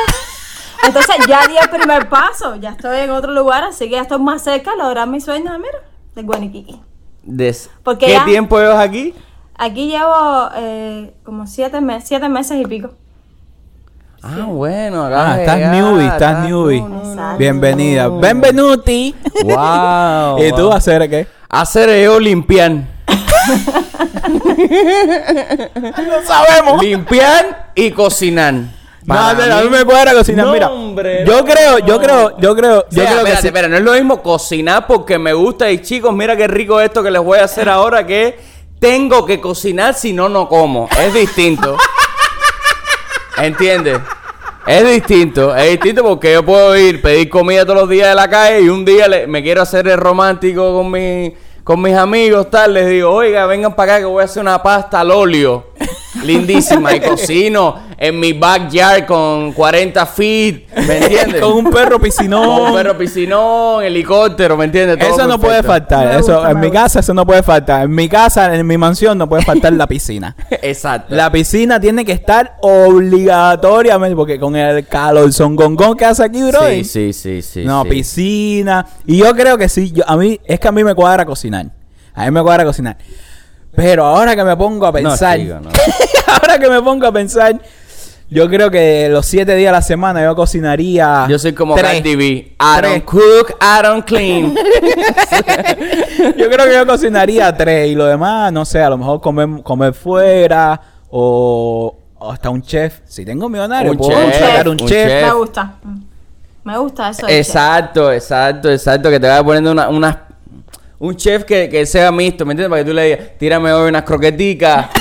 [0.86, 4.18] Entonces ya di el primer paso, ya estoy en otro lugar, así que ya estoy
[4.20, 5.78] más cerca de lograr mi sueño, mira,
[6.14, 6.80] de Guaniquiqui.
[7.24, 9.14] Des- Porque ¿Qué ya- tiempo llevas aquí?
[9.56, 12.90] Aquí llevo eh, como siete, me- siete meses y pico.
[14.22, 15.32] Ah, bueno, acá.
[15.32, 16.84] Ah, estás newbie, estás newbie.
[17.38, 18.08] Bienvenida.
[18.08, 19.14] Benvenuti.
[19.44, 20.38] Wow.
[20.44, 20.72] ¿Y tú wow.
[20.72, 21.26] hacer qué?
[21.48, 22.97] Hacer yo limpiar.
[26.06, 26.82] No sabemos.
[26.82, 28.54] Limpiar y cocinar.
[28.54, 30.46] No, Para a mí me cuadra cocinar.
[30.46, 31.44] No, Mira, hombre, yo no.
[31.44, 33.46] creo, yo creo, yo creo, O yo creo que espérate, sí.
[33.46, 37.02] espérate, no es lo mismo cocinar porque me gusta y chicos, mira qué rico esto
[37.02, 38.38] que les voy a hacer ahora que
[38.78, 40.88] tengo que cocinar si no no como.
[40.98, 41.76] Es distinto.
[43.38, 43.98] ¿Entiendes?
[44.66, 48.28] Es distinto, es distinto porque yo puedo ir pedir comida todos los días de la
[48.28, 51.32] calle y un día le- me quiero hacer el romántico con mi,
[51.68, 54.62] con mis amigos, tal, les digo, oiga, vengan para acá que voy a hacer una
[54.62, 55.66] pasta al óleo.
[56.24, 61.40] Lindísima y cocino en mi backyard con 40 feet, ¿me entiendes?
[61.40, 62.44] Con un perro piscinón.
[62.46, 64.98] Con un perro piscinón, helicóptero, ¿me entiendes?
[64.98, 66.06] Todo Eso no puede faltar.
[66.08, 66.82] Me eso, gusta, en mi gusta.
[66.82, 67.84] casa eso no puede faltar.
[67.84, 70.34] En mi casa, en mi mansión no puede faltar la piscina.
[70.62, 71.14] Exacto.
[71.14, 76.42] La piscina tiene que estar obligatoriamente porque con el calor son gongón que hace aquí,
[76.42, 76.60] bro.
[76.68, 77.64] sí, sí, sí, sí.
[77.64, 77.88] no, sí.
[77.90, 78.86] piscina.
[79.06, 79.90] Y yo creo que sí.
[79.92, 81.66] yo- a mí es que a mí me cuadra cocinar.
[82.14, 82.96] A mí me cuadra cocinar.
[83.78, 85.70] Pero ahora que me pongo a No, pensar, chico, no.
[86.42, 87.58] ahora que me pongo a pensar,
[88.28, 91.26] yo creo que los siete días a la semana yo cocinaría.
[91.28, 91.92] Yo soy como tres.
[91.92, 92.24] Cardi B.
[92.24, 92.90] I Tres.
[92.92, 94.54] don't cook, I don't clean.
[96.36, 99.62] Yo creo que yo cocinaría tres y lo demás, no sé, a lo mejor comer,
[99.62, 103.00] comer fuera o, o hasta un chef.
[103.04, 105.08] Si tengo millonario, Un puedo chef, sacar un, un chef.
[105.08, 105.24] chef.
[105.26, 105.74] Me gusta.
[106.64, 107.26] Me gusta eso.
[107.26, 109.10] de exacto, exacto, exacto.
[109.10, 110.16] Que te vaya poniendo una, unas-
[111.00, 112.70] un chef que, que sea mixto, ¿me entiendes?
[112.70, 114.86] Para que tú le digas, tírame hoy unas croqueticas.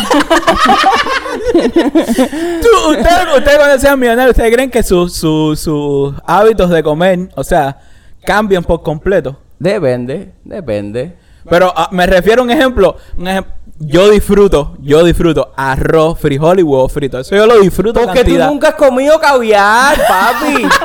[1.54, 7.44] Tú- Ustedes ustedes cuando sean millonarios, ¿ustedes creen que sus sus hábitos de comer, o
[7.44, 7.78] sea,
[8.26, 9.40] cambian por completo?
[9.60, 11.16] depende, depende.
[11.50, 13.46] Pero ah, me refiero a un ejemplo, un ejem-
[13.80, 17.20] yo disfruto, yo disfruto arroz, frijol y huevo frito.
[17.20, 18.48] Eso yo lo disfruto Porque tú cantidad.
[18.50, 20.68] nunca has comido caviar, papi.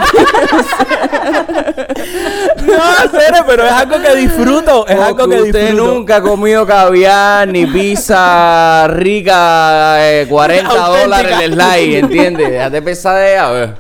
[2.62, 5.94] No, serio, pero es algo que disfruto, es algo que usted disfruto.
[5.94, 11.00] nunca ha comido caviar ni pizza rica, eh, 40 Auténtica.
[11.02, 12.50] dólares el slide, ¿entiendes?
[12.50, 13.74] Déjate pesadea, ver.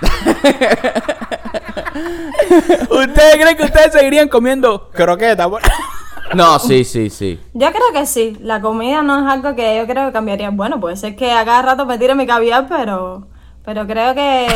[2.90, 5.48] ¿Ustedes creen que ustedes seguirían comiendo croquetas?
[6.34, 7.40] No, sí, sí, sí.
[7.54, 8.36] Yo creo que sí.
[8.40, 10.50] La comida no es algo que yo creo que cambiaría.
[10.50, 13.28] Bueno, puede ser que a cada rato me tire mi caviar, pero.
[13.64, 14.46] Pero creo que.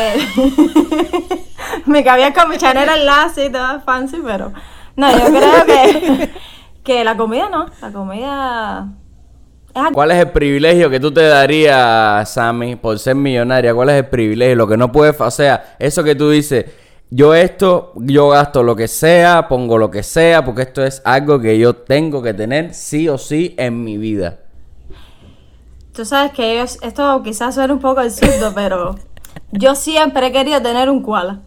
[1.87, 4.53] mi caviar con mi chanera enlace y todo fancy, pero.
[4.97, 6.31] No, yo creo que.
[6.83, 7.67] Que la comida no.
[7.83, 8.89] La comida.
[9.93, 13.73] ¿Cuál es el privilegio que tú te darías, Sammy, por ser millonaria?
[13.75, 14.57] ¿Cuál es el privilegio?
[14.57, 16.65] Lo que no puedes, o sea, eso que tú dices,
[17.11, 21.41] yo esto, yo gasto lo que sea, pongo lo que sea, porque esto es algo
[21.41, 24.39] que yo tengo que tener sí o sí en mi vida.
[25.93, 28.95] Tú sabes que ellos, esto quizás suene un poco absurdo, pero
[29.51, 31.41] yo siempre he querido tener un koala.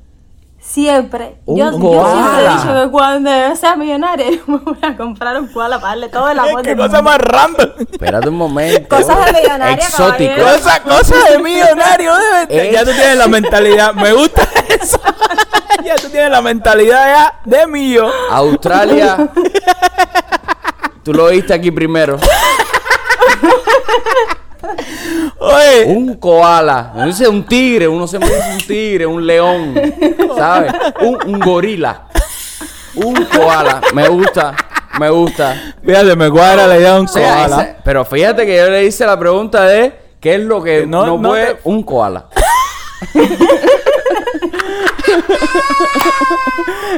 [0.60, 1.36] Siempre.
[1.46, 4.96] Un yo, yo siempre he dicho que cuando yo sea millonaria yo me voy a
[4.96, 7.70] comprar un koala para darle todo el amor ¿Qué cosa más random?
[7.80, 8.96] Espérate un momento.
[8.96, 10.36] Cosas de millonaria, Exótico.
[10.36, 10.44] caballero.
[10.44, 12.14] Cosa, cosa de millonario.
[12.48, 12.72] de-.
[12.72, 13.94] Ya tú tienes la mentalidad.
[13.94, 15.00] Me gusta eso.
[15.84, 18.10] Ya tú tienes la mentalidad ya de mío.
[18.32, 19.30] Australia.
[21.04, 22.18] Tú lo oíste aquí primero.
[25.40, 26.94] Oye, Un koala.
[26.96, 29.76] No dice un tigre, uno se dice un tigre, un león.
[30.38, 30.74] ¿Sabes?
[31.02, 32.04] Un, un gorila.
[32.96, 33.82] Un koala.
[33.94, 34.54] Me gusta,
[34.98, 35.74] me gusta.
[35.86, 37.76] fíjate, me cuadra la idea de un O sea, koala.
[37.84, 41.18] pero fíjate que yo le hice la pregunta de ¿Qué es lo que No, no,
[41.18, 42.28] no puede te- un koala?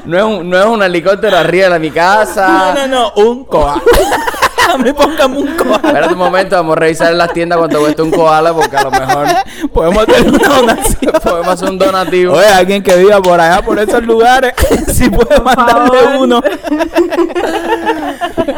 [0.05, 2.73] no, es un, no es un helicóptero arriba de mi casa.
[2.75, 3.81] No, no, no, un koala.
[4.73, 5.75] A mí póngame un koala.
[5.75, 8.81] Espérate un momento, vamos a revisar en las tiendas cuánto cuesta un koala porque a
[8.83, 9.27] lo mejor
[9.71, 11.11] Podemos hacer una donación.
[11.23, 12.33] podemos hacer un donativo.
[12.33, 14.53] Oye, alguien que viva por allá, por esos lugares,
[14.93, 16.15] si puede mandarle favor.
[16.19, 16.41] uno.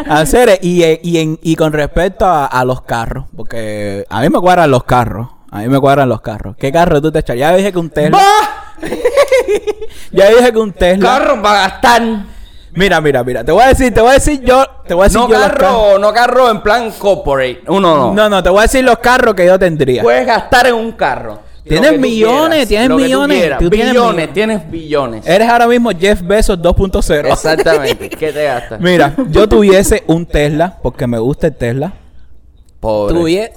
[0.09, 4.29] Hacer, y, eh, y, en- y con respecto a, a los carros, porque a mí
[4.29, 5.27] me cuadran los carros.
[5.51, 6.55] A mí me cuadran los carros.
[6.57, 7.37] ¿Qué carro tú te echas?
[7.37, 8.19] Ya dije que un Tesla.
[10.11, 11.09] Ya dije que un Tesla.
[11.09, 12.01] Carro para gastar.
[12.73, 13.43] Mira, mira, mira.
[13.43, 14.63] Te voy a decir, te voy a decir yo.
[14.87, 15.59] Te voy a decir No yo los carros.
[15.71, 17.61] carro, no carro en plan corporate.
[17.67, 18.13] Uno no.
[18.13, 20.03] No, no, te voy a decir los carros que yo tendría.
[20.03, 21.39] Puedes gastar en un carro.
[21.63, 23.59] Tienes Lo que tú millones, tienes lo que tú millones, quieras.
[23.59, 24.33] tú tienes billones, millones.
[24.33, 25.27] tienes billones.
[25.27, 27.31] Eres ahora mismo Jeff Bezos 2.0.
[27.33, 28.09] Exactamente.
[28.09, 28.79] ¿Qué te gastas?
[28.79, 31.91] Mira, yo tuviese un Tesla, porque me gusta el Tesla.
[32.79, 33.13] Pobre.
[33.15, 33.51] Tuvie-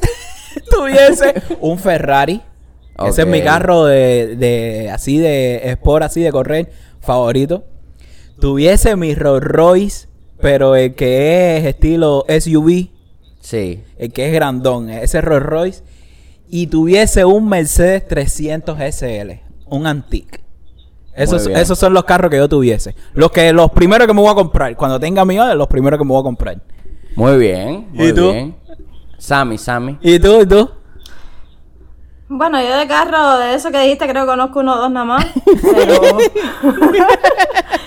[0.71, 2.41] tuviese un Ferrari.
[3.07, 7.65] Ese es mi carro de, de así de sport, así de correr, favorito.
[8.41, 10.09] Tuviese mi Rolls Royce,
[10.41, 12.89] pero el que es estilo SUV,
[13.41, 13.83] Sí.
[13.97, 15.83] el que es grandón, ese Rolls Royce.
[16.49, 20.41] Y tuviese un Mercedes 300 SL, un Antique.
[21.15, 22.95] Esos, esos son los carros que yo tuviese.
[23.15, 24.77] Los que los primeros que me voy a comprar.
[24.77, 26.61] Cuando tenga millones, los primeros que me voy a comprar.
[27.17, 27.89] Muy bien.
[27.93, 28.31] Muy ¿Y tú?
[28.31, 28.55] bien.
[29.21, 29.99] Sammy, Sammy.
[30.01, 30.41] ¿Y tú?
[30.41, 30.71] ¿Y tú?
[32.29, 35.05] Bueno, yo de carro, de eso que dijiste, creo que conozco uno o dos nada
[35.05, 35.27] más.
[35.75, 36.01] Pero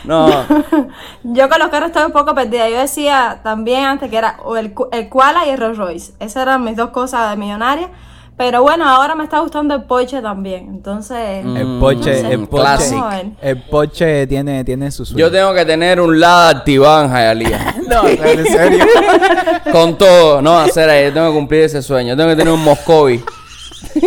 [0.04, 0.28] No.
[1.24, 2.70] yo con los carros estoy un poco perdida.
[2.70, 6.14] Yo decía también antes que era o el, el Koala y el Rolls Royce.
[6.20, 7.90] Esas eran mis dos cosas de millonaria.
[8.36, 10.68] Pero bueno, ahora me está gustando el Porsche también.
[10.68, 11.56] Entonces, Mm.
[11.58, 12.96] El Porsche, no sé, el Porsche,
[13.42, 15.20] el Porsche tiene, tiene su sueño.
[15.28, 17.76] Yo tengo que tener un Lada activado en Hialeah.
[17.90, 18.86] No, en serio.
[19.72, 20.42] Con todo.
[20.42, 21.06] No, hacer ahí.
[21.06, 22.10] Yo tengo que cumplir ese sueño.
[22.10, 23.24] Yo tengo que tener un Moscovi.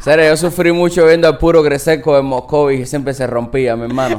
[0.00, 3.76] Serio, yo sufrí mucho viendo al puro crecer con el Moscovi que siempre se rompía,
[3.76, 4.18] mi hermano.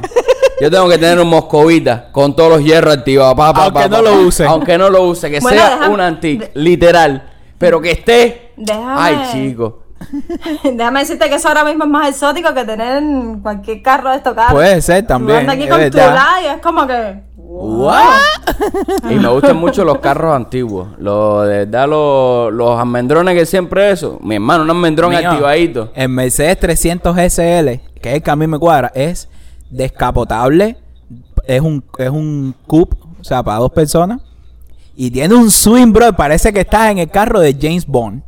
[0.60, 3.34] Yo tengo que tener un Moscovita con todos los hierros activados.
[3.34, 4.44] pa, pa, Aunque pa, no pa, lo use.
[4.46, 7.30] Aunque no lo use, que Bueno, sea deja- un antique, de- literal.
[7.64, 8.52] Pero que esté.
[8.56, 9.80] Déjame- Ay, chico.
[10.64, 13.02] déjame decirte que eso ahora mismo es más exótico que tener
[13.42, 14.52] cualquier carro de estos carros.
[14.54, 17.22] Puede ser también, aquí es con tu y es como que.
[19.10, 20.88] Y me gustan mucho los carros antiguos.
[20.98, 24.18] Los de verdad, los, los almendrones que siempre eso.
[24.22, 25.90] Mi hermano, un almendrón Mío, activadito.
[25.94, 29.28] El Mercedes 300 SL, que es el que a mí me cuadra, es
[29.70, 30.76] descapotable.
[31.46, 34.20] Es un, es un coupe, o sea, para dos personas.
[34.96, 36.12] Y tiene un swing, bro.
[36.14, 38.22] Parece que estás en el carro de James Bond.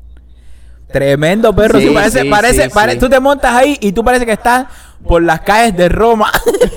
[0.92, 1.78] Tremendo perro.
[1.80, 2.98] Sí, sí, parece, sí, parece, sí, pare- sí.
[2.98, 4.66] Tú te montas ahí y tú parece que estás
[5.06, 6.30] por las calles de Roma.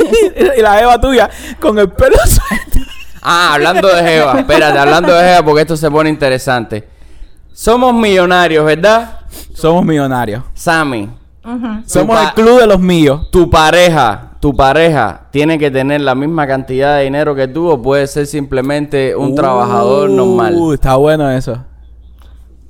[0.57, 2.79] y la Eva tuya con el pelo suelto.
[3.21, 4.39] Ah, hablando de Jeva.
[4.39, 6.87] Espérate, hablando de Jeva porque esto se pone interesante.
[7.53, 9.19] Somos millonarios, ¿verdad?
[9.53, 10.43] Somos millonarios.
[10.53, 11.09] Sammy,
[11.85, 13.27] Somos el club de los míos.
[13.31, 17.81] tu pareja, tu pareja tiene que tener la misma cantidad de dinero que tú o
[17.81, 20.55] puede ser simplemente un trabajador Uh, normal.
[20.73, 21.63] Está bueno eso.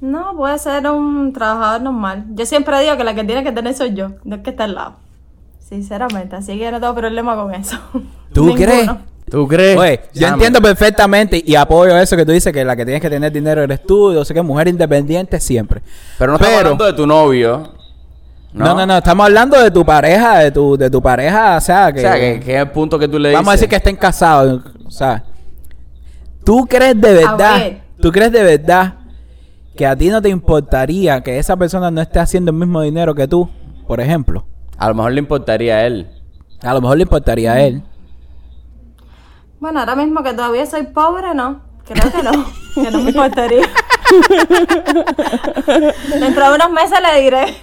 [0.02, 2.26] No, puede ser un trabajador normal.
[2.34, 4.64] Yo siempre digo que la que tiene que tener soy yo, no es que está
[4.64, 4.96] al lado.
[5.60, 7.78] Sinceramente, así que no tengo problema con eso.
[8.34, 8.90] ¿Tú crees?
[9.30, 9.78] ¿Tú crees?
[9.78, 13.12] Oye, yo entiendo perfectamente y apoyo eso que tú dices que la que tienes que
[13.12, 15.84] tener dinero eres tú, yo sé que mujer independiente siempre.
[16.18, 17.74] Pero no estamos Pero- hablando de tu novio.
[18.52, 21.92] No, no, no, estamos hablando de tu pareja, de tu, de tu pareja, o sea,
[21.92, 23.40] que, O sea, que, que es el punto que tú le dices.
[23.40, 25.24] vamos a decir que estén casados, o sea,
[26.44, 27.82] ¿tú crees de verdad, ver.
[28.02, 28.96] tú crees de verdad
[29.76, 33.14] que a ti no te importaría que esa persona no esté haciendo el mismo dinero
[33.14, 33.48] que tú,
[33.88, 34.46] por ejemplo?
[34.78, 36.10] A lo mejor le importaría a él.
[36.62, 37.84] A lo mejor le importaría a él.
[39.60, 41.62] Bueno, ahora mismo que todavía soy pobre, no.
[41.86, 42.32] Creo que no.
[42.76, 43.62] que no me importaría.
[46.20, 47.56] Dentro de unos meses le diré.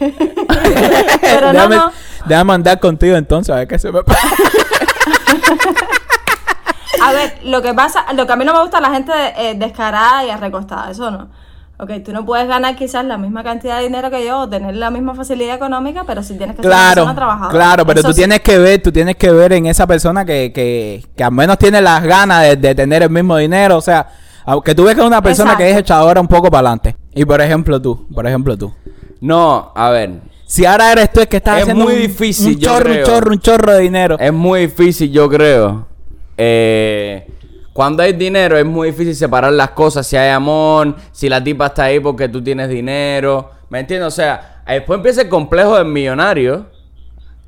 [1.21, 1.93] Pero no, déjame, no.
[2.27, 4.27] déjame andar contigo entonces, a ver qué se me pasa.
[7.03, 9.13] A ver, lo que pasa, lo que a mí no me gusta es la gente
[9.37, 11.29] eh, descarada y arrecostada, eso no.
[11.79, 14.75] Ok, tú no puedes ganar quizás la misma cantidad de dinero que yo o tener
[14.77, 17.51] la misma facilidad económica, pero si tienes que ser una Claro, persona trabajadora.
[17.55, 18.21] claro, pero Eso tú sí.
[18.21, 21.59] tienes que ver, tú tienes que ver en esa persona que, que, que al menos
[21.59, 24.09] tiene las ganas de, de tener el mismo dinero, o sea,
[24.47, 25.93] aunque tú ves que es una persona que es Exacto.
[25.93, 26.97] echadora un poco para adelante.
[27.15, 28.73] Y por ejemplo tú, por ejemplo tú.
[29.21, 30.21] No, a ver.
[30.47, 32.85] Si ahora eres tú el que estás Es haciendo muy un, difícil, un yo chorro,
[32.85, 32.99] creo.
[33.01, 34.17] un chorro, un chorro de dinero.
[34.19, 35.87] Es muy difícil, yo creo.
[36.39, 37.27] Eh,
[37.73, 40.07] cuando hay dinero es muy difícil separar las cosas.
[40.07, 43.51] Si hay amor, si la tipa está ahí porque tú tienes dinero.
[43.69, 44.07] ¿Me entiendes?
[44.07, 46.67] O sea, después empieza el complejo del millonario.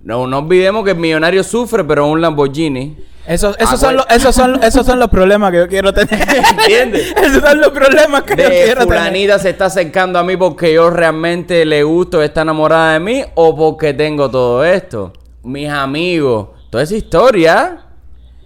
[0.03, 2.97] No, no olvidemos que el millonario sufre, pero es un Lamborghini.
[3.29, 6.19] Esos, esos, Ah, son los, esos, son, esos son los problemas que yo quiero tener.
[6.59, 7.12] ¿Entiendes?
[7.23, 8.99] esos son los problemas que yo quiero tener.
[8.99, 13.23] fulanita se está acercando a mí porque yo realmente le gusto, está enamorada de mí
[13.35, 15.12] o porque tengo todo esto.
[15.43, 17.81] Mis amigos, toda esa historia.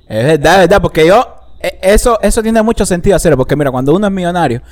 [0.08, 1.26] Es verdad, es verdad, porque yo,
[1.60, 4.62] e- eso, eso tiene mucho sentido hacerlo, porque mira, cuando uno es millonario,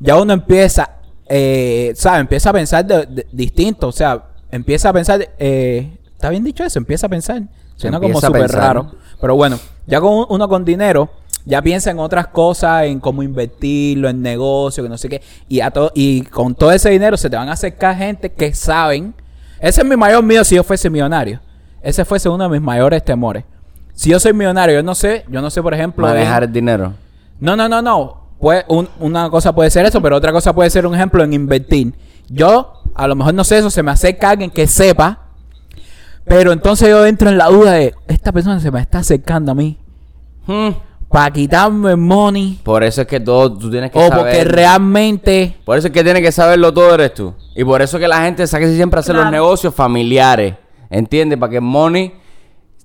[0.00, 0.90] ya uno empieza,
[1.28, 2.22] eh, ¿sabes?
[2.22, 6.64] Empieza a pensar de, de- distinto, o sea, empieza a pensar, eh, ¿está bien dicho
[6.64, 6.78] eso?
[6.78, 7.42] Empieza a pensar,
[7.80, 8.90] suena como súper raro,
[9.20, 11.08] pero bueno, ya con un- uno con dinero,
[11.44, 15.60] ya piensa en otras cosas, en cómo invertirlo, en negocio, que no sé qué, y,
[15.60, 19.14] a to- y con todo ese dinero se te van a acercar gente que saben,
[19.60, 21.40] ese es mi mayor miedo si yo fuese millonario,
[21.82, 23.44] ese fuese uno de mis mayores temores.
[23.94, 26.06] Si yo soy millonario, yo no sé, yo no sé, por ejemplo.
[26.06, 26.94] Manejar el dinero.
[27.38, 28.20] No, no, no, no.
[28.38, 31.32] Pues un- una cosa puede ser eso, pero otra cosa puede ser un ejemplo en
[31.34, 31.92] invertir.
[32.28, 35.29] Yo, a lo mejor no sé eso, se me acerca alguien que sepa,
[36.30, 39.54] pero entonces yo entro en la duda de, esta persona se me está acercando a
[39.56, 39.76] mí
[40.46, 40.70] Hmm.
[41.08, 44.18] para quitarme money Por eso es que todo tú tienes que o saber.
[44.18, 45.56] porque realmente...
[45.64, 47.34] Por eso es que tienes que saberlo todo eres tú.
[47.54, 50.54] Y por eso que la gente sabe siempre hacer los negocios familiares.
[50.88, 51.38] ¿Entiendes?
[51.38, 52.14] Para que el money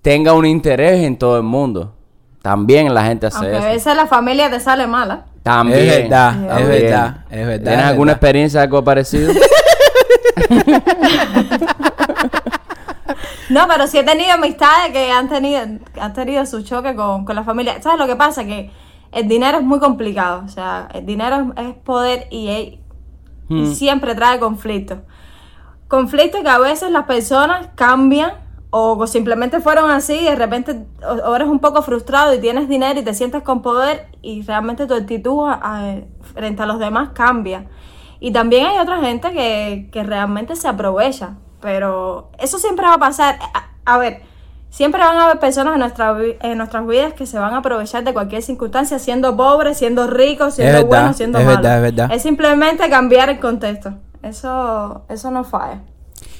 [0.02, 1.94] tenga un interés en todo el mundo.
[2.42, 3.68] También la gente hace Aunque a eso.
[3.68, 5.26] veces la familia te sale mala.
[5.44, 5.80] También.
[5.80, 7.64] Es verdad, es verdad, es verdad.
[7.64, 8.18] ¿Tienes es alguna verdad.
[8.18, 9.32] experiencia de algo parecido?
[13.50, 15.62] No, pero sí he tenido amistades que han tenido,
[16.00, 17.82] han tenido su choque con, con la familia.
[17.82, 18.44] ¿Sabes lo que pasa?
[18.44, 18.72] Que
[19.12, 20.44] el dinero es muy complicado.
[20.46, 22.80] O sea, el dinero es, poder y, y
[23.48, 23.68] Hmm.
[23.74, 25.00] siempre trae conflictos.
[25.88, 28.32] Conflictos que a veces las personas cambian
[28.72, 32.68] o simplemente fueron así y de repente o- o eres un poco frustrado y tienes
[32.68, 35.96] dinero y te sientes con poder y realmente tu actitud a- a-
[36.34, 37.68] frente a los demás cambia.
[38.20, 42.98] Y también hay otra gente que, que realmente se aprovecha, pero eso siempre va a
[43.00, 43.40] pasar.
[43.56, 44.22] A, a ver,
[44.70, 48.04] siempre van a haber personas en, nuestra, en nuestras vidas que se van a aprovechar
[48.04, 51.62] de cualquier circunstancia, siendo pobres, siendo ricos, siendo verdad, buenos, siendo es malos.
[51.64, 52.12] verdad, es verdad.
[52.14, 53.96] Es simplemente cambiar el contexto.
[54.22, 55.82] Eso, eso no falla.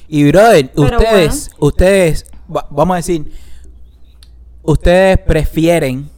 [0.08, 3.32] Y brother, Pero ustedes, ustedes, va- vamos a decir,
[4.62, 6.08] ustedes prefieren,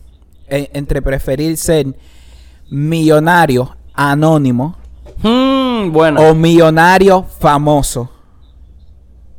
[0.49, 1.87] eh, entre preferir ser
[2.71, 4.77] millonario anónimo
[5.23, 6.21] Hmm, bueno.
[6.21, 8.11] o millonario famoso.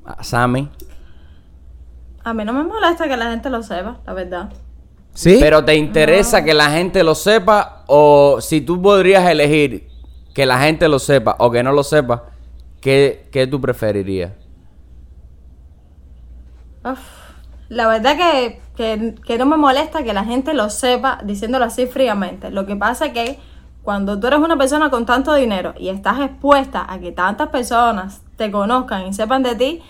[0.10, 0.63] Ah, Sammy.
[2.24, 4.54] A mí no me molesta que la gente lo sepa, la verdad.
[5.13, 5.38] ¿Sí?
[5.39, 7.84] Pero ¿te interesa que la gente lo sepa?
[7.88, 9.88] O si tú podrías elegir
[10.34, 12.26] que la gente lo sepa o que no lo sepa,
[12.82, 14.34] ¿qué, qué tú preferirías?
[16.84, 17.00] Uf,
[17.69, 21.88] La verdad que, que, que no me molesta que la gente lo sepa diciéndolo así
[21.88, 22.52] fríamente.
[22.52, 23.39] Lo que pasa es que
[23.82, 28.24] cuando tú eres una persona con tanto dinero y estás expuesta a que tantas personas
[28.38, 29.84] te conozcan y sepan de ti,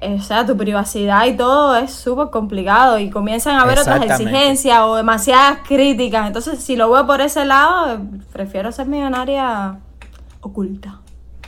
[0.00, 4.80] o sea, tu privacidad y todo es súper complicado y comienzan a haber otras exigencias
[4.82, 6.26] o demasiadas críticas.
[6.26, 8.00] Entonces, si lo veo por ese lado,
[8.32, 9.78] prefiero ser millonaria
[10.40, 11.00] oculta,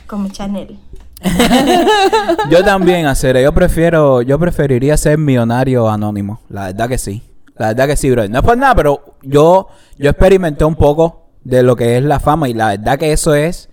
[0.07, 0.79] como Chanel.
[2.49, 6.39] Yo también, hacer, yo prefiero, yo preferiría ser millonario anónimo.
[6.47, 7.21] La verdad que sí.
[7.57, 8.27] La verdad que sí, bro.
[8.29, 12.21] No es por nada, pero yo, yo experimenté un poco de lo que es la
[12.21, 13.68] fama y la verdad que eso es,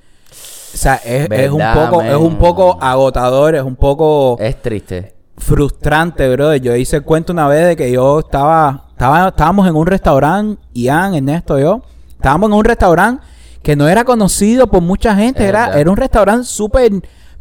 [0.75, 5.15] o sea, es, es un poco, es un poco agotador, es un poco Es triste.
[5.37, 6.55] frustrante, bro.
[6.57, 10.61] Yo hice el cuento una vez de que yo estaba, estaba estábamos en un restaurante,
[10.75, 13.23] Ian, Ernesto, yo, estábamos en un restaurante
[13.63, 15.81] que no era conocido por mucha gente, Es era, verdad.
[15.81, 16.93] era un restaurante súper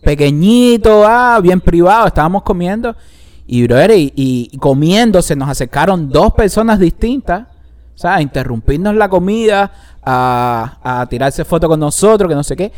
[0.03, 2.95] pequeñito, ah, bien privado, estábamos comiendo
[3.47, 7.41] y, brother, y, y comiendo se nos acercaron dos personas distintas,
[7.95, 9.71] o sea, a interrumpirnos la comida,
[10.03, 12.71] a, a tirarse fotos con nosotros, que no sé qué.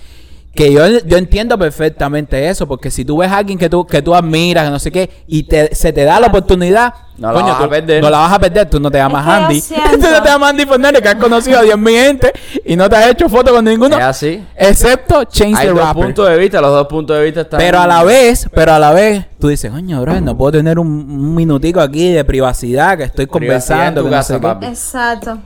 [0.57, 4.01] Que yo, yo entiendo perfectamente eso, porque si tú ves a alguien que tú, que
[4.01, 7.41] tú admiras, que no sé qué, y te, se te da la oportunidad, No la
[7.43, 8.01] vas a perder.
[8.01, 9.61] No la vas a perder, tú no te llamas Andy.
[9.91, 12.33] tú no te llamas Andy Fernández, que has conocido a 10.000 gente
[12.65, 13.97] y no te has hecho foto con ninguno.
[13.97, 14.43] Es así.
[14.55, 16.03] Excepto Change Hay the dos Rapper.
[16.05, 17.59] puntos de vista, los dos puntos de vista están...
[17.59, 20.79] Pero a la vez, pero a la vez, tú dices, coño, bro, no puedo tener
[20.79, 24.33] un, un minutico aquí de privacidad, que estoy Privacidad en conversando, tu que no casa,
[24.33, 24.47] sé qué.
[24.47, 24.65] papi.
[24.65, 25.37] Exacto.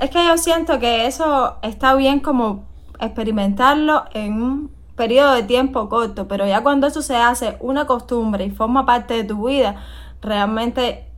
[0.00, 2.64] Es que yo siento que eso está bien como
[3.00, 8.44] experimentarlo en un periodo de tiempo corto, pero ya cuando eso se hace una costumbre
[8.46, 9.76] y forma parte de tu vida,
[10.22, 11.08] realmente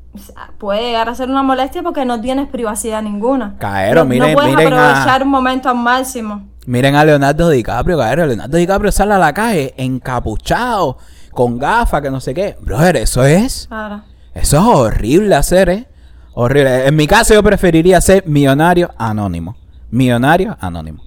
[0.58, 3.56] puede llegar a ser una molestia porque no tienes privacidad ninguna.
[3.58, 6.48] Caero, no, miren- no puedes miren a- aprovechar un momento al máximo.
[6.66, 8.28] Miren a Leonardo DiCaprio, cabrón.
[8.28, 10.98] Leonardo DiCaprio sale a la calle encapuchado,
[11.32, 12.56] con gafas, que no sé qué.
[12.60, 13.66] Brother, eso es.
[13.68, 14.02] Claro.
[14.34, 15.88] Eso es horrible hacer, ¿eh?
[16.34, 16.86] Horrible.
[16.86, 19.56] En mi caso, yo preferiría ser millonario anónimo.
[19.90, 21.02] Millonario anónimo.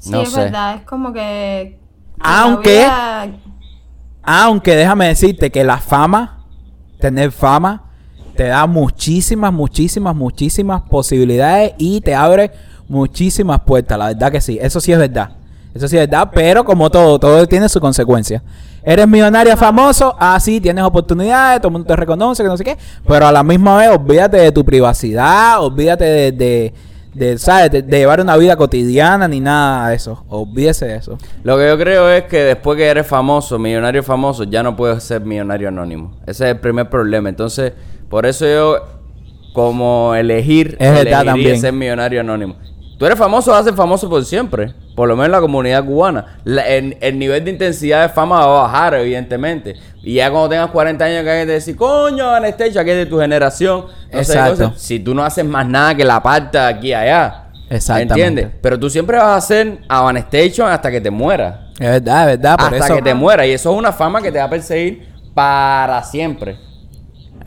[0.00, 0.40] Sí, No es sé.
[0.40, 1.78] verdad, es como que...
[1.78, 1.78] que
[2.20, 3.28] Aunque- vida-
[4.22, 6.44] Aunque déjame decirte que la fama,
[6.98, 7.84] tener fama,
[8.36, 12.50] te da muchísimas, muchísimas, muchísimas posibilidades y te abre
[12.88, 13.98] muchísimas puertas.
[13.98, 15.30] La verdad que sí, eso sí es verdad.
[15.74, 18.42] Eso sí es verdad, pero como todo, todo tiene su consecuencia.
[18.82, 22.64] Eres millonario famoso, ah, sí, tienes oportunidades, todo el mundo te reconoce, que no sé
[22.64, 22.76] qué,
[23.06, 26.74] pero a la misma vez olvídate de tu privacidad, olvídate de, de,
[27.14, 27.70] de, ¿sabes?
[27.70, 30.24] De, de llevar una vida cotidiana ni nada de eso.
[30.28, 31.18] Olvídese de eso.
[31.42, 35.02] Lo que yo creo es que después que eres famoso, millonario famoso, ya no puedes
[35.02, 36.12] ser millonario anónimo.
[36.26, 37.28] Ese es el primer problema.
[37.28, 37.72] Entonces,
[38.08, 38.78] por eso yo,
[39.52, 41.60] como elegir, Es también.
[41.60, 42.56] ser millonario anónimo.
[43.00, 44.74] Tú eres famoso, vas a ser famoso por siempre.
[44.94, 46.38] Por lo menos en la comunidad cubana.
[46.44, 49.74] La- el, el nivel de intensidad de fama va a bajar, evidentemente.
[50.02, 53.06] Y ya cuando tengas 40 años, que hay que decir, coño, Anastasia, que es de
[53.06, 53.86] tu generación.
[54.12, 54.74] No sé, Exacto.
[54.76, 57.44] Si tú no haces más nada que la parta aquí y allá.
[57.70, 58.12] Exactamente.
[58.26, 58.58] ¿Entiendes?
[58.60, 61.54] Pero tú siempre vas a ser a Van Station hasta que te mueras.
[61.78, 62.94] Es verdad, es verdad, por hasta eso.
[62.96, 63.46] que te mueras.
[63.46, 66.58] Y eso es una fama que te va a perseguir para siempre.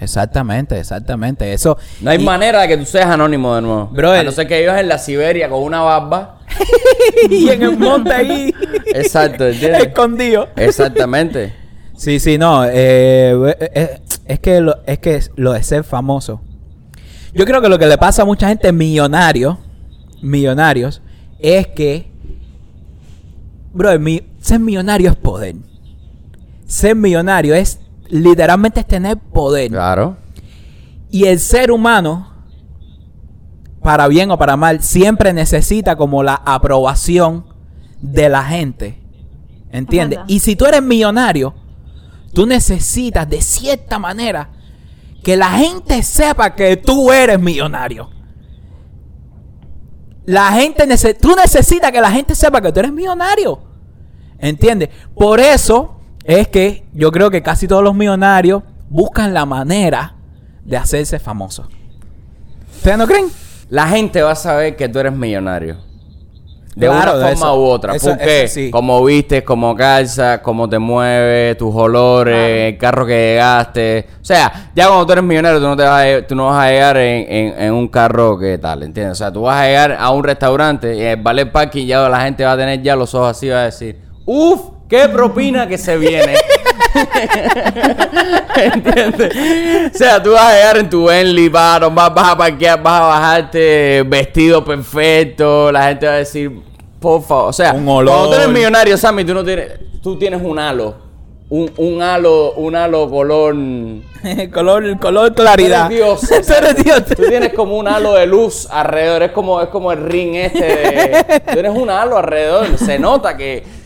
[0.03, 1.53] Exactamente, exactamente.
[1.53, 1.77] Eso.
[2.01, 3.87] No hay y- manera de que tú seas anónimo de nuevo.
[3.87, 4.19] Brother.
[4.19, 6.39] A no ser que vivas en la Siberia con una barba.
[7.29, 8.53] y en el monte ahí.
[8.93, 9.87] Exacto, ¿entiendes?
[9.87, 10.49] Escondido.
[10.55, 11.53] Exactamente.
[11.95, 12.65] Sí, sí, no.
[12.65, 16.41] eh, eh, es, que lo, es que lo de ser famoso.
[17.33, 19.57] Yo creo que lo que le pasa a mucha gente millonario,
[20.21, 21.01] millonarios,
[21.39, 22.11] es que,
[23.73, 25.55] bro, mi- ser millonario es poder.
[26.67, 27.79] Ser millonario es
[28.09, 29.69] literalmente es tener poder.
[29.71, 30.17] Claro.
[31.09, 32.29] Y el ser humano,
[33.81, 37.45] para bien o para mal, siempre necesita como la aprobación
[38.01, 38.99] de la gente.
[39.71, 40.19] ¿Entiendes?
[40.27, 41.53] Y si tú eres millonario,
[42.33, 44.49] tú necesitas de cierta manera
[45.23, 48.09] que la gente sepa que tú eres millonario.
[50.25, 53.59] La gente nece- tú necesitas que la gente sepa que tú eres millonario.
[54.39, 54.89] ¿Entiendes?
[55.15, 60.15] Por eso es que yo creo que casi todos los millonarios buscan la manera
[60.65, 61.67] de hacerse famosos.
[62.75, 63.25] ¿Ustedes no creen?
[63.69, 65.77] La gente va a saber que tú eres millonario.
[66.75, 67.95] De Claro, una de forma eso- u otra.
[67.95, 68.71] eso- porque eso sí.
[68.71, 74.07] como vistes, como calzas, cómo te mueves, tus olores, el carro que llegaste.
[74.19, 76.65] O sea, ya cuando tú eres millonario, tú no, te vas, a, tú no vas
[76.65, 79.11] a llegar en, en- en un carro que tal, ¿entiendes?
[79.11, 82.09] O sea, tú vas a llegar a un restaurante y en el ballet parking ya
[82.09, 84.61] la gente va a tener ya los ojos así y va a decir, ¡Uf!
[84.93, 86.35] ¡Qué propina que se viene!
[88.55, 89.91] ¿Entiendes?
[89.91, 93.01] O sea, tú vas a llegar en tu Bentley, vas, a- vas, a parquear, vas
[93.01, 96.51] a bajarte vestido perfecto, la gente va a decir,
[96.99, 98.13] por favor, o sea, Un olor.
[98.13, 99.71] cuando tú eres millonario, Sammy, tú no tienes,
[100.03, 100.93] tú tienes un halo,
[101.49, 103.55] un, un halo, un halo color...
[104.53, 105.89] color, color claridad.
[105.89, 106.45] Tú eres Dios.
[106.45, 107.03] Tú eres Dios.
[107.17, 110.63] Tú tienes como un halo de luz alrededor, es como, es como el ring este
[110.63, 111.41] de...
[111.47, 113.81] Tú tienes un halo alrededor, se nota que,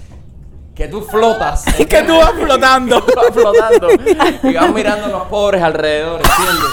[0.77, 1.65] que tú flotas.
[1.89, 3.01] que tú vas flotando.
[3.03, 3.87] Tú vas flotando
[4.43, 6.69] y vas mirando a los pobres alrededor, ¿entiendes?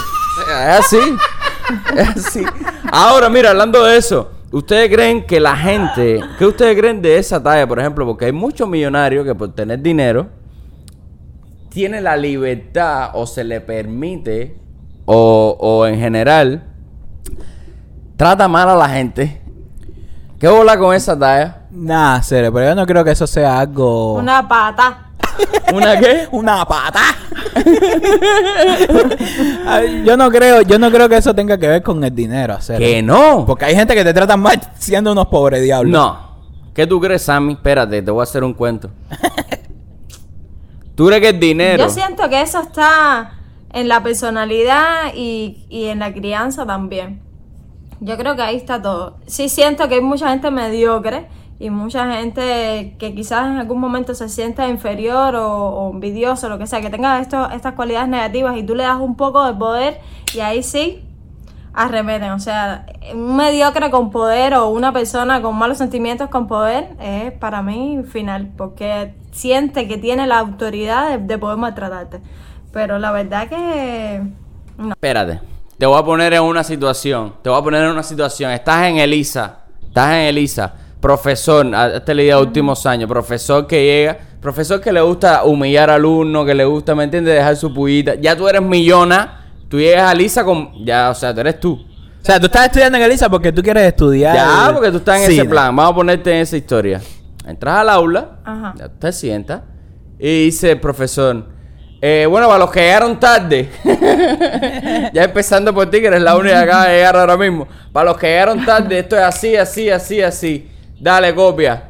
[0.47, 1.17] Es así.
[1.97, 2.45] Es así.
[2.91, 7.41] Ahora, mira, hablando de eso, ¿ustedes creen que la gente, qué ustedes creen de esa
[7.41, 8.05] talla, por ejemplo?
[8.05, 10.27] Porque hay muchos millonarios que por tener dinero
[11.69, 14.55] tiene la libertad o se le permite
[15.05, 16.63] o, o en general
[18.15, 19.41] trata mal a la gente.
[20.39, 21.64] ¿Qué bola con esa talla?
[21.75, 24.13] Nah, serio, pero yo no creo que eso sea algo.
[24.13, 25.09] Una pata.
[25.73, 26.27] ¿Una qué?
[26.31, 27.01] Una pata.
[29.67, 32.61] Ay, yo no creo, yo no creo que eso tenga que ver con el dinero,
[32.61, 32.87] serio.
[32.87, 33.45] Que no.
[33.45, 35.91] Porque hay gente que te tratan mal siendo unos pobres diablos.
[35.91, 36.25] No.
[36.73, 37.53] ¿Qué tú crees, Sammy?
[37.53, 38.89] Espérate, te voy a hacer un cuento.
[40.95, 41.83] ¿Tú crees que el dinero?
[41.83, 43.33] Yo siento que eso está
[43.73, 47.21] en la personalidad y, y en la crianza también.
[47.99, 49.17] Yo creo que ahí está todo.
[49.25, 51.27] Sí siento que hay mucha gente mediocre
[51.57, 56.57] y mucha gente que quizás en algún momento se sienta inferior o, o envidioso, lo
[56.57, 59.53] que sea, que tenga esto, estas cualidades negativas y tú le das un poco de
[59.53, 59.99] poder
[60.33, 61.05] y ahí sí
[61.75, 62.31] arremeten.
[62.31, 67.31] O sea, un mediocre con poder o una persona con malos sentimientos con poder es
[67.33, 72.21] para mí final, porque siente que tiene la autoridad de, de poder maltratarte.
[72.71, 74.23] Pero la verdad que...
[74.77, 74.89] No.
[74.89, 75.39] Espérate.
[75.77, 77.33] Te voy a poner en una situación.
[77.41, 78.51] Te voy a poner en una situación.
[78.51, 79.59] Estás en Elisa.
[79.83, 80.73] Estás en Elisa.
[81.05, 83.07] Profesor, has leído últimos años.
[83.07, 84.17] Profesor que llega.
[84.41, 87.35] Profesor que le gusta humillar al alumno, que le gusta, ¿me entiendes?
[87.35, 88.15] Dejar su pullita.
[88.15, 89.45] Ya tú eres millona.
[89.69, 90.83] Tú llegas a Elisa con.
[90.83, 91.73] Ya, o sea, tú eres tú.
[91.73, 94.35] O sea, tú estás estudiando en Elisa porque tú quieres estudiar.
[94.35, 95.75] Ya, porque tú estás en ese plan.
[95.75, 96.99] Vamos a ponerte en esa historia.
[97.45, 98.73] Entras al aula, Ajá.
[98.75, 99.61] ya te sientas
[100.17, 101.45] y dice el profesor,
[102.01, 103.69] eh, bueno, para los que llegaron tarde,
[105.13, 108.09] ya empezando por ti, que eres la única que acaba de llegar ahora mismo, para
[108.09, 110.71] los que llegaron tarde, esto es así, así, así, así.
[111.05, 111.83] Dale, copia.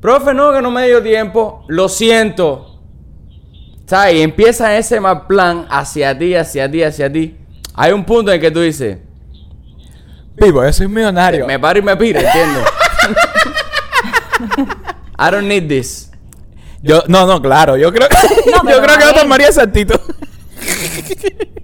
[0.00, 2.80] Profe, no, que no me dio tiempo, lo siento.
[3.86, 4.14] ¿Sabes?
[4.16, 7.36] Y empieza ese mal plan hacia ti, hacia ti, hacia ti.
[7.74, 8.98] Hay un punto en que tú dices,
[10.34, 11.46] Pipo, yo soy millonario.
[11.46, 12.64] me paro y me piro, ¿entiendes?
[15.16, 16.10] I don't need this.
[16.82, 18.16] Yo, no, no, claro, yo creo que,
[18.50, 19.94] No, yo creo que yo tomaría esa actitud.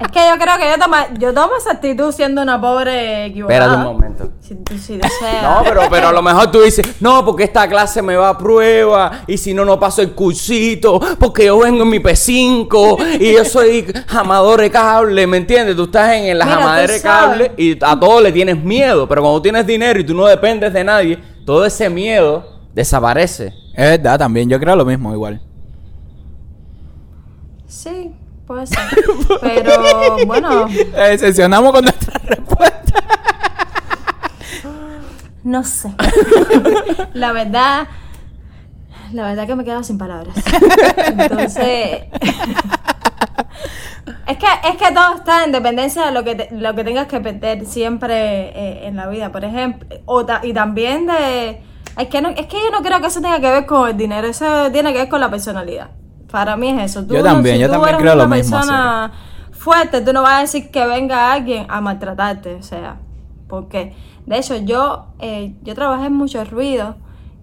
[0.00, 3.64] Es que yo creo que yo, toma, yo tomo esa actitud siendo una pobre equivocada.
[3.64, 4.32] Espérate un momento.
[4.40, 5.42] Si, si deseas.
[5.42, 8.38] No, pero, pero a lo mejor tú dices, no, porque esta clase me va a
[8.38, 13.32] prueba y si no, no paso el cursito, porque yo vengo en mi P5 y
[13.32, 15.74] yo soy jamador de cable, ¿me entiendes?
[15.74, 19.42] Tú estás en, tú jamadera de cable y a todo le tienes miedo, pero cuando
[19.42, 23.52] tienes dinero y tú no dependes de nadie, todo ese miedo desaparece.
[23.74, 25.40] Es verdad, también, yo creo lo mismo igual.
[27.66, 28.14] Sí,
[28.48, 28.78] puede ser.
[29.40, 33.04] Pero bueno, Eh, Decepcionamos con nuestra respuesta.
[35.44, 35.92] no sé.
[37.12, 37.86] La verdad,
[39.12, 40.34] la verdad que me he quedado sin palabras.
[40.96, 42.06] Entonces,
[44.26, 47.06] es que es que todo está en dependencia de lo que te- lo que tengas
[47.06, 51.62] que perder siempre eh, en la vida, por ejemplo, o ta- y también de
[51.98, 53.96] es que no, es que yo no creo que eso tenga que ver con el
[53.96, 55.90] dinero, eso tiene que ver con la personalidad.
[56.30, 57.06] Para mí es eso.
[57.06, 59.12] Tú Yo no- también, si yo también creo lo mismo, persona
[59.50, 62.96] fuerte, tú no vas a decir que venga alguien a maltratarte, o sea,
[63.48, 63.94] porque
[64.26, 66.96] de hecho yo eh, yo trabajé en mucho ruido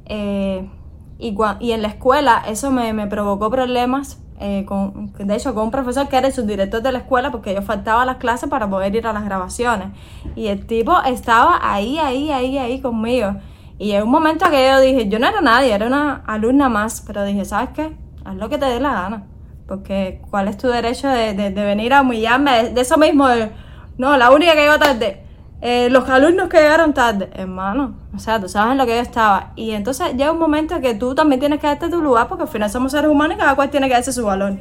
[0.06, 0.70] eh,
[1.18, 5.72] y en la escuela eso me, me provocó problemas eh, con, de hecho con un
[5.72, 8.70] profesor que era el subdirector de la escuela porque yo faltaba a las clases para
[8.70, 9.88] poder ir a las grabaciones
[10.36, 13.36] y el tipo estaba ahí, ahí, ahí, ahí conmigo
[13.78, 17.02] y en un momento que yo dije, yo no era nadie, era una alumna más,
[17.06, 17.96] pero dije, ¿sabes qué?
[18.26, 19.24] Haz lo que te dé la gana.
[19.68, 22.64] Porque, ¿cuál es tu derecho de, venir a humillarme?
[22.64, 23.50] De, de eso mismo, de,
[23.98, 25.22] no, la única que llegó tarde.
[25.62, 27.96] eh, los alumnos que llegaron tarde, hermano.
[28.16, 29.54] O sea, tú sabes en lo que yo estaba.
[29.56, 32.50] Y entonces llega un momento que tú también tienes que darte tu lugar, porque al
[32.50, 34.54] final somos seres humanos y cada cual tiene que darse su valor.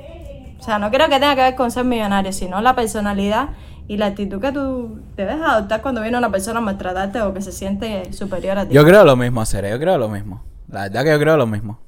[0.59, 3.51] O sea, no creo que tenga que ver con ser millonario, sino la personalidad
[3.87, 7.43] y la actitud que tú debes adoptar cuando viene una persona a maltratarte o que
[7.43, 8.75] se siente superior a ti.
[8.75, 10.43] Yo creo lo mismo, Cere, yo creo lo mismo.
[10.69, 11.79] La verdad que yo creo lo mismo.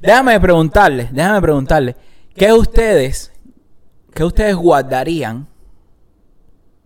[0.00, 1.96] Déjame preguntarle, déjame preguntarle,
[2.34, 3.30] ¿qué ustedes,
[4.14, 5.46] qué ustedes guardarían,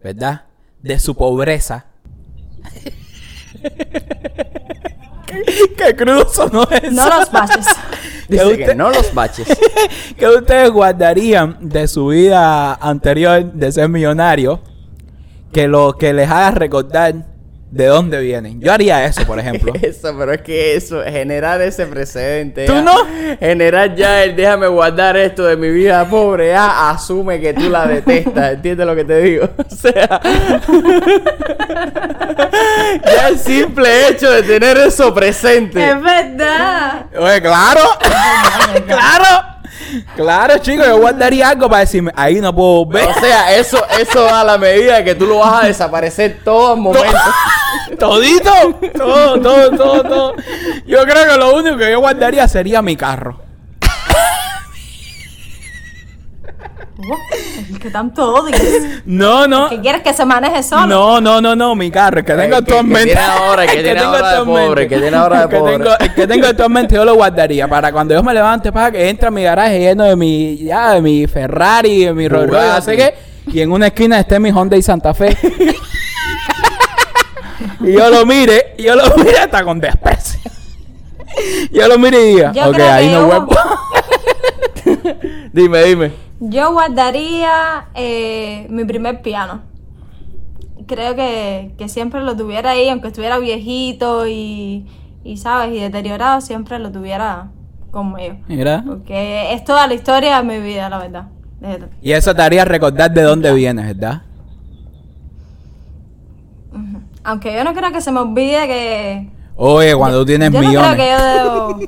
[0.03, 0.45] verdad,
[0.83, 1.87] de su pobreza?
[5.27, 5.43] ¿Qué,
[5.77, 6.91] qué crudo sonó eso?
[6.91, 7.67] No los baches.
[8.29, 9.47] ¿Qué, Dice que usted- no los baches.
[10.19, 14.61] qué ustedes guardarían de su vida anterior de ser millonario
[15.53, 17.15] que lo que les haga recordar
[17.75, 18.61] de dónde vienen?
[18.61, 19.73] Yo haría eso, por ejemplo.
[19.83, 22.67] Eso, pero es que eso, generar ese precedente.
[22.67, 22.95] ¿Tú ya, no?
[23.39, 27.87] Generar ya el déjame guardar esto de mi vida pobre, ya asume que tú la
[27.87, 29.49] detestas, ¿entiendes lo que te digo?
[29.65, 30.21] O sea,
[33.05, 35.85] ya el simple hecho de tener eso presente.
[35.85, 37.07] Es verdad.
[37.19, 37.83] Oye, claro.
[38.87, 39.54] claro.
[40.17, 43.09] Claro, chicos, yo guardaría algo para decirme, ahí no puedo ver.
[43.09, 46.75] O sea, eso, eso a la medida de que tú lo vas a desaparecer todo
[46.75, 47.19] el momento.
[47.99, 48.53] Todito.
[48.97, 50.35] Todo, todo, todo, todo.
[50.87, 53.44] Yo creo que lo único que yo guardaría sería mi carro.
[57.73, 58.63] Es que tanto odias.
[59.05, 59.69] No, no.
[59.69, 60.87] ¿Qué quieres que se maneje solo?
[60.87, 63.05] No, no, no, no, mi carro, el que El tengo que- que actualmente.
[63.07, 65.75] tiene ahora, que tiene ahora de pobre, que tiene ahora de pobre.
[66.01, 69.27] el que tengo actualmente yo lo guardaría para cuando yo me levante, para que entre
[69.27, 72.81] a mi garaje lleno de mi, ya, de mi Ferrari, de mi Rolls Royce, no
[72.81, 73.13] sé Bugatti.
[73.51, 75.37] qué, y en una esquina esté mi Honda y Santa Fe.
[77.81, 80.39] y yo lo mire, y yo lo mire hasta con desprecio.
[81.73, 83.57] yo lo mire y diga, Yo ok, ahí no vuelvo.
[85.53, 86.24] Dime, dime.
[86.41, 89.63] Yo guardaría eh, mi primer piano.
[90.87, 94.87] Creo que, que siempre lo tuviera ahí, aunque estuviera viejito y,
[95.23, 95.75] y, ¿sabes?
[95.75, 97.51] Y deteriorado, siempre lo tuviera
[97.91, 98.37] conmigo.
[98.49, 98.83] Mira.
[98.85, 101.29] Porque es toda la historia de mi vida, la verdad.
[102.03, 104.23] Y eso te haría recordar de dónde vienes, ¿verdad?
[107.23, 109.31] Aunque yo no creo que se me olvide que...
[109.57, 110.95] Oye, cuando tú tienes yo no millones.
[110.95, 111.79] creo que yo debo...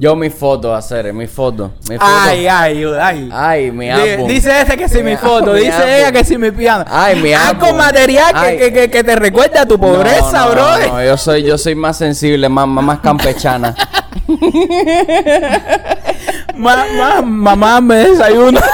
[0.00, 1.72] Yo mi foto, hacer, mi foto.
[1.88, 2.10] Mi foto.
[2.10, 3.28] Ay, ay, ay.
[3.30, 4.26] Ay, mi álbum.
[4.26, 5.88] Dice ese que sí mi foto, mi dice álbum.
[5.90, 6.84] ella que sí mi piano.
[6.88, 7.76] Ay, mi Algo álbum.
[7.78, 8.56] material que, Ay.
[8.58, 10.78] que, que, que te recuerda a tu pobreza, no, no, bro.
[10.78, 13.74] No, no, yo soy, yo soy más sensible, más, más, más campechana.
[16.56, 18.60] Ma- ma- mamá me desayuno.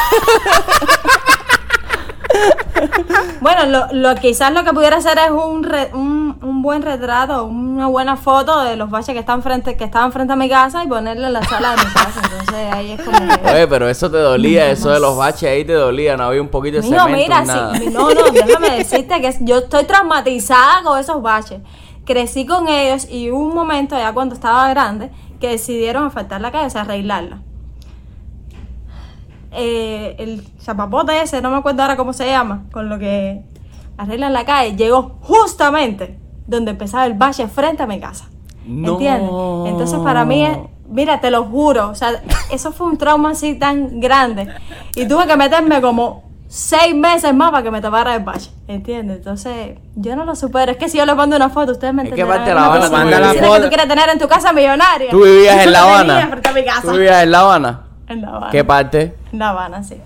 [3.40, 7.44] Bueno, lo, lo, quizás lo que pudiera hacer es un, re- un, un buen retrato,
[7.44, 10.82] una buena foto de los baches que están frente, que estaban frente a mi casa
[10.84, 12.20] y ponerle en la sala de mi casa.
[12.24, 13.50] Entonces ahí es como que...
[13.52, 16.48] Oye, pero eso te dolía, eso de los baches ahí te dolía, no había un
[16.48, 17.76] poquito de cemento mira, nada.
[17.78, 21.60] sí, no, no, déjame decirte que yo estoy traumatizada con esos baches.
[22.04, 25.10] Crecí con ellos y hubo un momento, ya cuando estaba grande,
[25.40, 27.38] que decidieron asfaltar la calle, o sea, arreglarla.
[29.52, 33.42] Eh, el chapapote ese, no me acuerdo ahora cómo se llama, con lo que
[33.96, 38.26] arreglan la calle, llegó justamente donde empezaba el valle frente a mi casa.
[38.64, 38.92] No.
[38.92, 39.30] ¿Entiendes?
[39.72, 43.54] Entonces para mí, es- mira, te lo juro, o sea, eso fue un trauma así
[43.54, 44.48] tan grande.
[44.94, 48.50] Y tuve que meterme como seis meses más para que me tapara el valle.
[48.68, 49.18] ¿Entiendes?
[49.18, 50.72] Entonces, yo no lo supero.
[50.72, 52.38] Es que si yo le mando una foto, ustedes me Es que entenderán.
[52.44, 53.52] parte La Habana, manda la foto.
[53.54, 55.10] que tú quieres tener en tu casa millonaria.
[55.10, 56.40] ¿Tú vivías en La Habana?
[56.82, 57.80] ¿Tú vivías en La Habana?
[58.08, 58.50] En La Habana.
[58.50, 59.14] ¿Qué parte?
[59.32, 59.96] En La Habana, sí.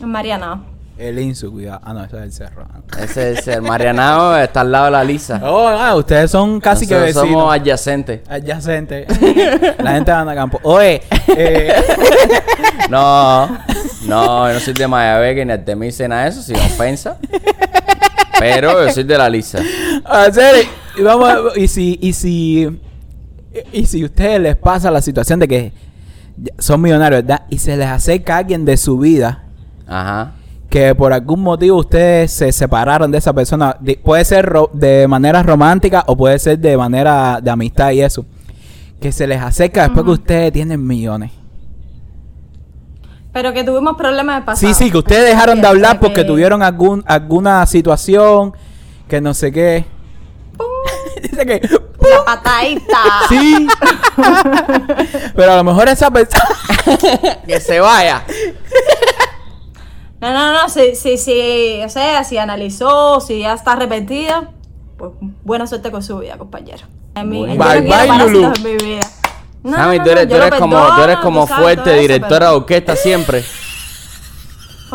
[0.00, 0.60] En Mariana.
[0.98, 1.80] El Insu, cuidado.
[1.84, 2.64] Ah, no, ese es el cerro.
[2.98, 5.40] Ese es el Marianao, está al lado de la Lisa.
[5.44, 7.28] Oh, ah, ustedes son casi que vecinos.
[7.28, 8.20] somos adyacentes.
[8.28, 9.06] Adyacente.
[9.78, 10.58] la gente de Campo.
[10.62, 11.02] Oye,
[11.36, 11.74] eh,
[12.90, 13.46] No,
[14.06, 17.18] no, yo no soy de Mayabeque ni Artemisa ni nada de eso, sin ofensa.
[18.38, 19.58] Pero yo soy de la Lisa.
[20.04, 20.64] a serio,
[20.96, 22.80] y vamos a- y si, y si,
[23.72, 25.72] y si a ustedes les pasa la situación de que
[26.58, 27.42] son millonarios, ¿verdad?
[27.50, 29.44] Y se les acerca alguien de su vida
[29.86, 30.32] Ajá.
[30.68, 35.06] que por algún motivo ustedes se separaron de esa persona, de- puede ser ro- de
[35.08, 38.24] manera romántica o puede ser de manera de amistad y eso,
[39.00, 41.30] que se les acerca después que ustedes tienen millones.
[43.32, 44.66] Pero que tuvimos problemas de pasado.
[44.72, 48.52] Sí, sí, que ustedes dejaron de hablar porque que- tuvieron algún, alguna situación
[49.08, 49.84] que no sé qué.
[51.22, 51.68] Dice que...
[52.00, 52.98] La patadita.
[53.28, 53.66] Sí.
[55.34, 56.44] Pero a lo mejor esa persona...
[57.46, 58.24] Que se vaya.
[60.20, 64.50] No, no, no, sí, sí, sí, o sea, si analizó, si ya está arrepentida,
[64.96, 65.12] pues
[65.44, 66.86] buena suerte con su vida, compañero.
[67.14, 67.64] En mi, Bueno.
[67.64, 68.52] Bye, bye, Lulu.
[68.54, 69.06] en mi vida.
[69.62, 72.38] No, Sammy, no, tú eres, tú eres como, tú eres como tú sabes, fuerte, directora
[72.38, 73.44] pero de orquesta siempre.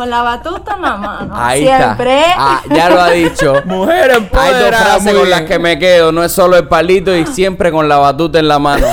[0.02, 1.32] Con la batuta en la mano.
[1.32, 2.22] Ahí Siempre.
[2.22, 2.34] está.
[2.36, 3.54] Ah, ya lo ha dicho.
[3.66, 6.10] Mujer Hay dos empoderada, frases con las que me quedo.
[6.10, 8.88] No es solo el palito y siempre con la batuta en la mano.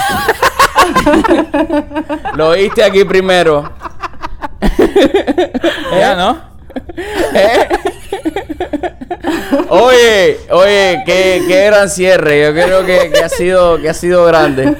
[2.35, 3.71] lo oíste aquí primero.
[5.99, 6.37] Ya, ¿no?
[9.69, 12.43] Oye, oye, qué, qué gran cierre.
[12.43, 14.77] Yo creo que, que ha sido, que ha sido grande.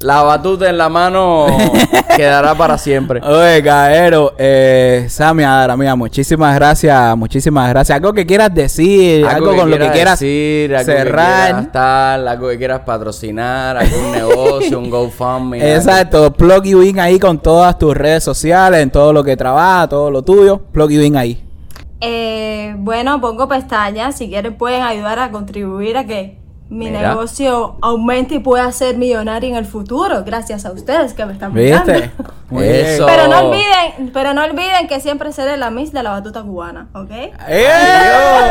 [0.00, 1.46] La batuta en la mano
[2.16, 3.20] quedará para siempre.
[3.20, 7.96] Oye, Gaero, eh, Sammy Adara, mira, muchísimas gracias, muchísimas gracias.
[7.96, 11.46] Algo que quieras decir, algo, con lo que quieras decir, algo que cerrar.
[11.46, 15.60] quieras tal, algo que quieras patrocinar, algún negocio, un GoFundMe.
[15.60, 15.74] algo.
[15.74, 19.88] Exacto, plug you in ahí con todas tus redes sociales, en todo lo que trabajas,
[19.88, 21.44] todo lo tuyo, plug you in ahí.
[22.00, 24.16] Eh, bueno, pongo pestañas.
[24.16, 26.38] Si quieren, pueden ayudar a contribuir a que
[26.70, 27.08] mi Mira.
[27.10, 30.22] negocio aumente y pueda ser millonario en el futuro.
[30.24, 31.92] Gracias a ustedes que me están mirando.
[31.92, 32.10] ¿Viste?
[32.94, 33.06] Eso.
[33.06, 36.88] Pero no olviden, pero no olviden que siempre seré la Miss de la batuta cubana,
[36.94, 37.10] ¿ok?
[37.48, 38.48] ¡Eh!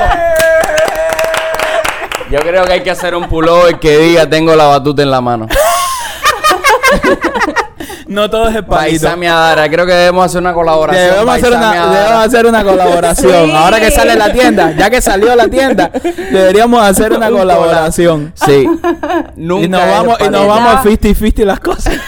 [2.31, 5.21] Yo creo que hay que hacer un pullover que diga tengo la batuta en la
[5.21, 5.47] mano.
[8.07, 9.03] No todo es el palito.
[9.03, 11.11] Paisami Adara, creo que debemos hacer una colaboración.
[11.11, 13.45] Debemos hacer, una, debemos hacer una colaboración.
[13.49, 13.55] Sí.
[13.55, 15.91] Ahora que sale la tienda, ya que salió la tienda,
[16.31, 18.33] deberíamos hacer una Un colaboración.
[18.35, 18.67] Sí.
[19.35, 20.99] Nunca y nos vamos, y nos vamos ¿Verdad?
[21.01, 21.93] 50-50 las cosas.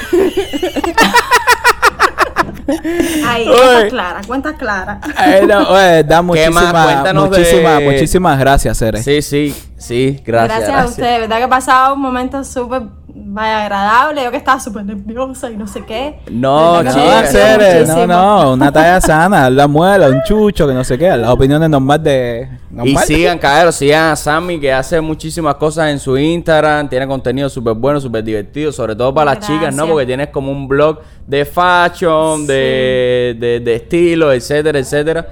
[3.27, 4.97] Ahí, cuentas claras, cuentas claras.
[5.15, 9.01] Ay, no, oye, da muchísimas, muchísimas, de- muchísimas gracias, Cere.
[9.01, 10.59] Sí, sí, sí, gracias.
[10.59, 11.37] Gracias, a ustedes, ¿verdad?
[11.37, 12.83] Que he pasado un momento súper
[13.31, 14.23] vaya agradable.
[14.23, 16.19] Yo que estaba súper nerviosa y no sé qué.
[16.31, 20.97] No, ¿Verdad que No, no, una talla sana, la muela, un chucho, que no sé
[20.97, 22.49] qué, las opiniones normales de...
[22.71, 23.03] Y normal.
[23.05, 27.73] sigan, cabrón, sigan a Sammy que hace muchísimas cosas en su Instagram, tiene contenido súper
[27.73, 29.87] bueno, súper divertido, sobre todo para las chicas, ¿no?
[29.87, 35.27] Porque tienes como un blog de fashion, de, de, de estilo, etcétera, etcétera.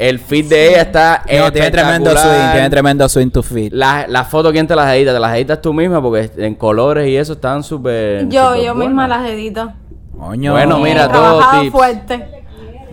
[0.00, 3.70] El feed de ella está No, tiene tremendo swing, tiene tremendo swing to fit.
[3.72, 5.12] Las la fotos, ¿quién te las edita?
[5.12, 6.00] ¿Te las editas tú misma?
[6.00, 8.26] Porque en colores y eso están súper...
[8.30, 9.72] Yo, yo misma las edito.
[10.18, 10.52] Coño.
[10.52, 11.72] Bueno, mira, todo trabajado tips.
[11.72, 12.28] fuerte.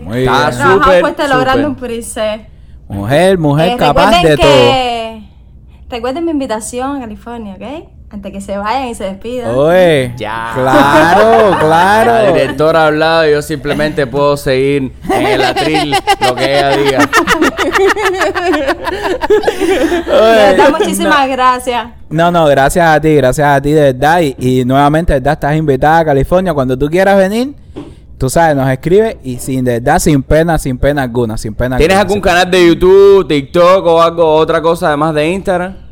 [0.00, 0.52] Muy Está bien.
[0.52, 2.48] su- Trabajado Súper, fuerte logrando un preset.
[2.88, 4.46] Mujer, mujer Eh, capaz de todo.
[4.46, 5.22] que...
[5.88, 7.88] Recuerden mi invitación a California, ¿ok?
[8.10, 9.54] Antes que se vayan y se despidan.
[9.54, 10.52] Oye, Ya.
[10.54, 12.32] claro, La claro.
[12.32, 15.94] directora ha hablado y yo simplemente puedo seguir en el atril
[16.26, 16.98] lo que ella diga.
[20.06, 21.86] Verdad, muchísimas gracias.
[22.08, 24.20] No, no, gracias a ti, gracias a ti de verdad.
[24.20, 26.54] Y, y nuevamente, de verdad, estás invitada a California.
[26.54, 27.54] Cuando tú quieras venir,
[28.16, 31.76] tú sabes, nos escribes y sin, de verdad, sin pena, sin pena alguna, sin pena
[31.76, 32.08] ¿Tienes alguna.
[32.14, 35.87] algún canal de YouTube, TikTok o algo, otra cosa además de Instagram?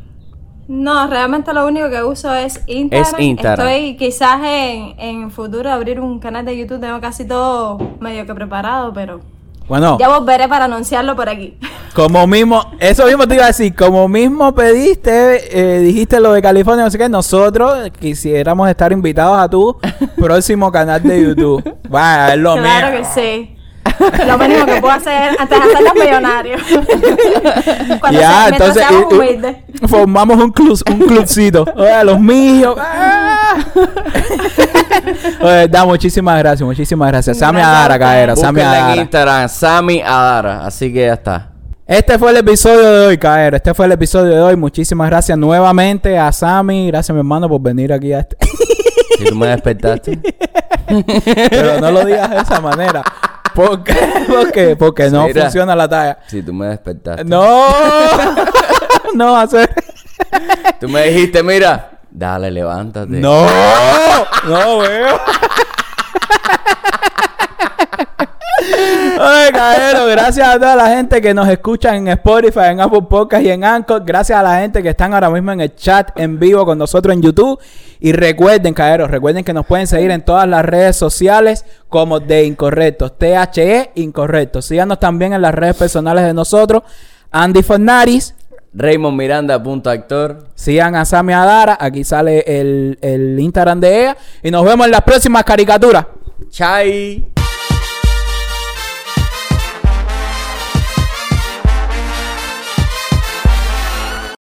[0.68, 3.14] No, realmente lo único que uso es Instagram.
[3.14, 3.68] Es Instagram.
[3.68, 6.80] Estoy quizás en, en futuro abrir un canal de YouTube.
[6.80, 9.20] Tengo casi todo medio que preparado, pero
[9.68, 11.56] Bueno, ya volveré para anunciarlo por aquí.
[11.94, 16.42] como mismo, eso mismo te iba a decir, como mismo pediste, eh, dijiste lo de
[16.42, 19.76] California, no sé qué, nosotros quisiéramos estar invitados a tu
[20.16, 21.76] próximo canal de YouTube.
[21.88, 22.98] Vaya, es lo claro mío.
[22.98, 23.55] que sí.
[24.26, 26.62] Lo mínimo que puedo hacer antes de hacerlos millonarios.
[28.00, 29.56] Cuando ya, se, entonces seamos humildes.
[29.86, 31.64] formamos un, club, un clubcito.
[31.76, 32.76] Oye, los míos.
[32.78, 33.56] ¡ah!
[35.40, 37.38] Oye, da, muchísimas gracias, muchísimas gracias.
[37.38, 37.98] Sammy Adara.
[37.98, 39.00] Caera, Sammy Búsquenla en Adara.
[39.02, 40.66] Instagram, Sammy Adara.
[40.66, 41.50] Así que ya está.
[41.86, 43.58] Este fue el episodio de hoy, Caera.
[43.58, 44.56] Este fue el episodio de hoy.
[44.56, 46.88] Muchísimas gracias nuevamente a Sammy.
[46.88, 48.36] Gracias, mi hermano, por venir aquí a este.
[49.18, 50.18] Si tú me despertaste.
[51.50, 53.02] Pero no lo digas de esa manera.
[53.56, 53.94] ¿Por qué?
[54.28, 54.76] ¿Por qué?
[54.76, 55.44] Porque no Mira.
[55.44, 56.18] funciona la talla.
[56.26, 57.24] Si tú me despertaste.
[57.24, 57.66] No.
[59.14, 59.70] no hacer.
[60.78, 63.12] Tú me dijiste, mira, dale, levántate.
[63.12, 63.46] No.
[64.46, 65.20] No veo.
[69.18, 73.44] Oye, caballero, gracias a toda la gente que nos escucha en Spotify, en Apple Podcast
[73.44, 74.04] y en Anchor.
[74.04, 77.14] Gracias a la gente que están ahora mismo en el chat en vivo con nosotros
[77.14, 77.58] en YouTube.
[77.98, 82.44] Y recuerden, caeros, recuerden que nos pueden seguir en todas las redes sociales como de
[82.44, 84.66] Incorrectos, THE Incorrectos.
[84.66, 86.82] Síganos también en las redes personales de nosotros,
[87.30, 88.34] Andy Fornaris.
[88.74, 90.48] Raymond Miranda, punto actor.
[90.54, 94.16] Sigan a Sammy Adara, aquí sale el, el Instagram de ella.
[94.42, 96.04] Y nos vemos en las próximas caricaturas.
[96.50, 97.35] Chai.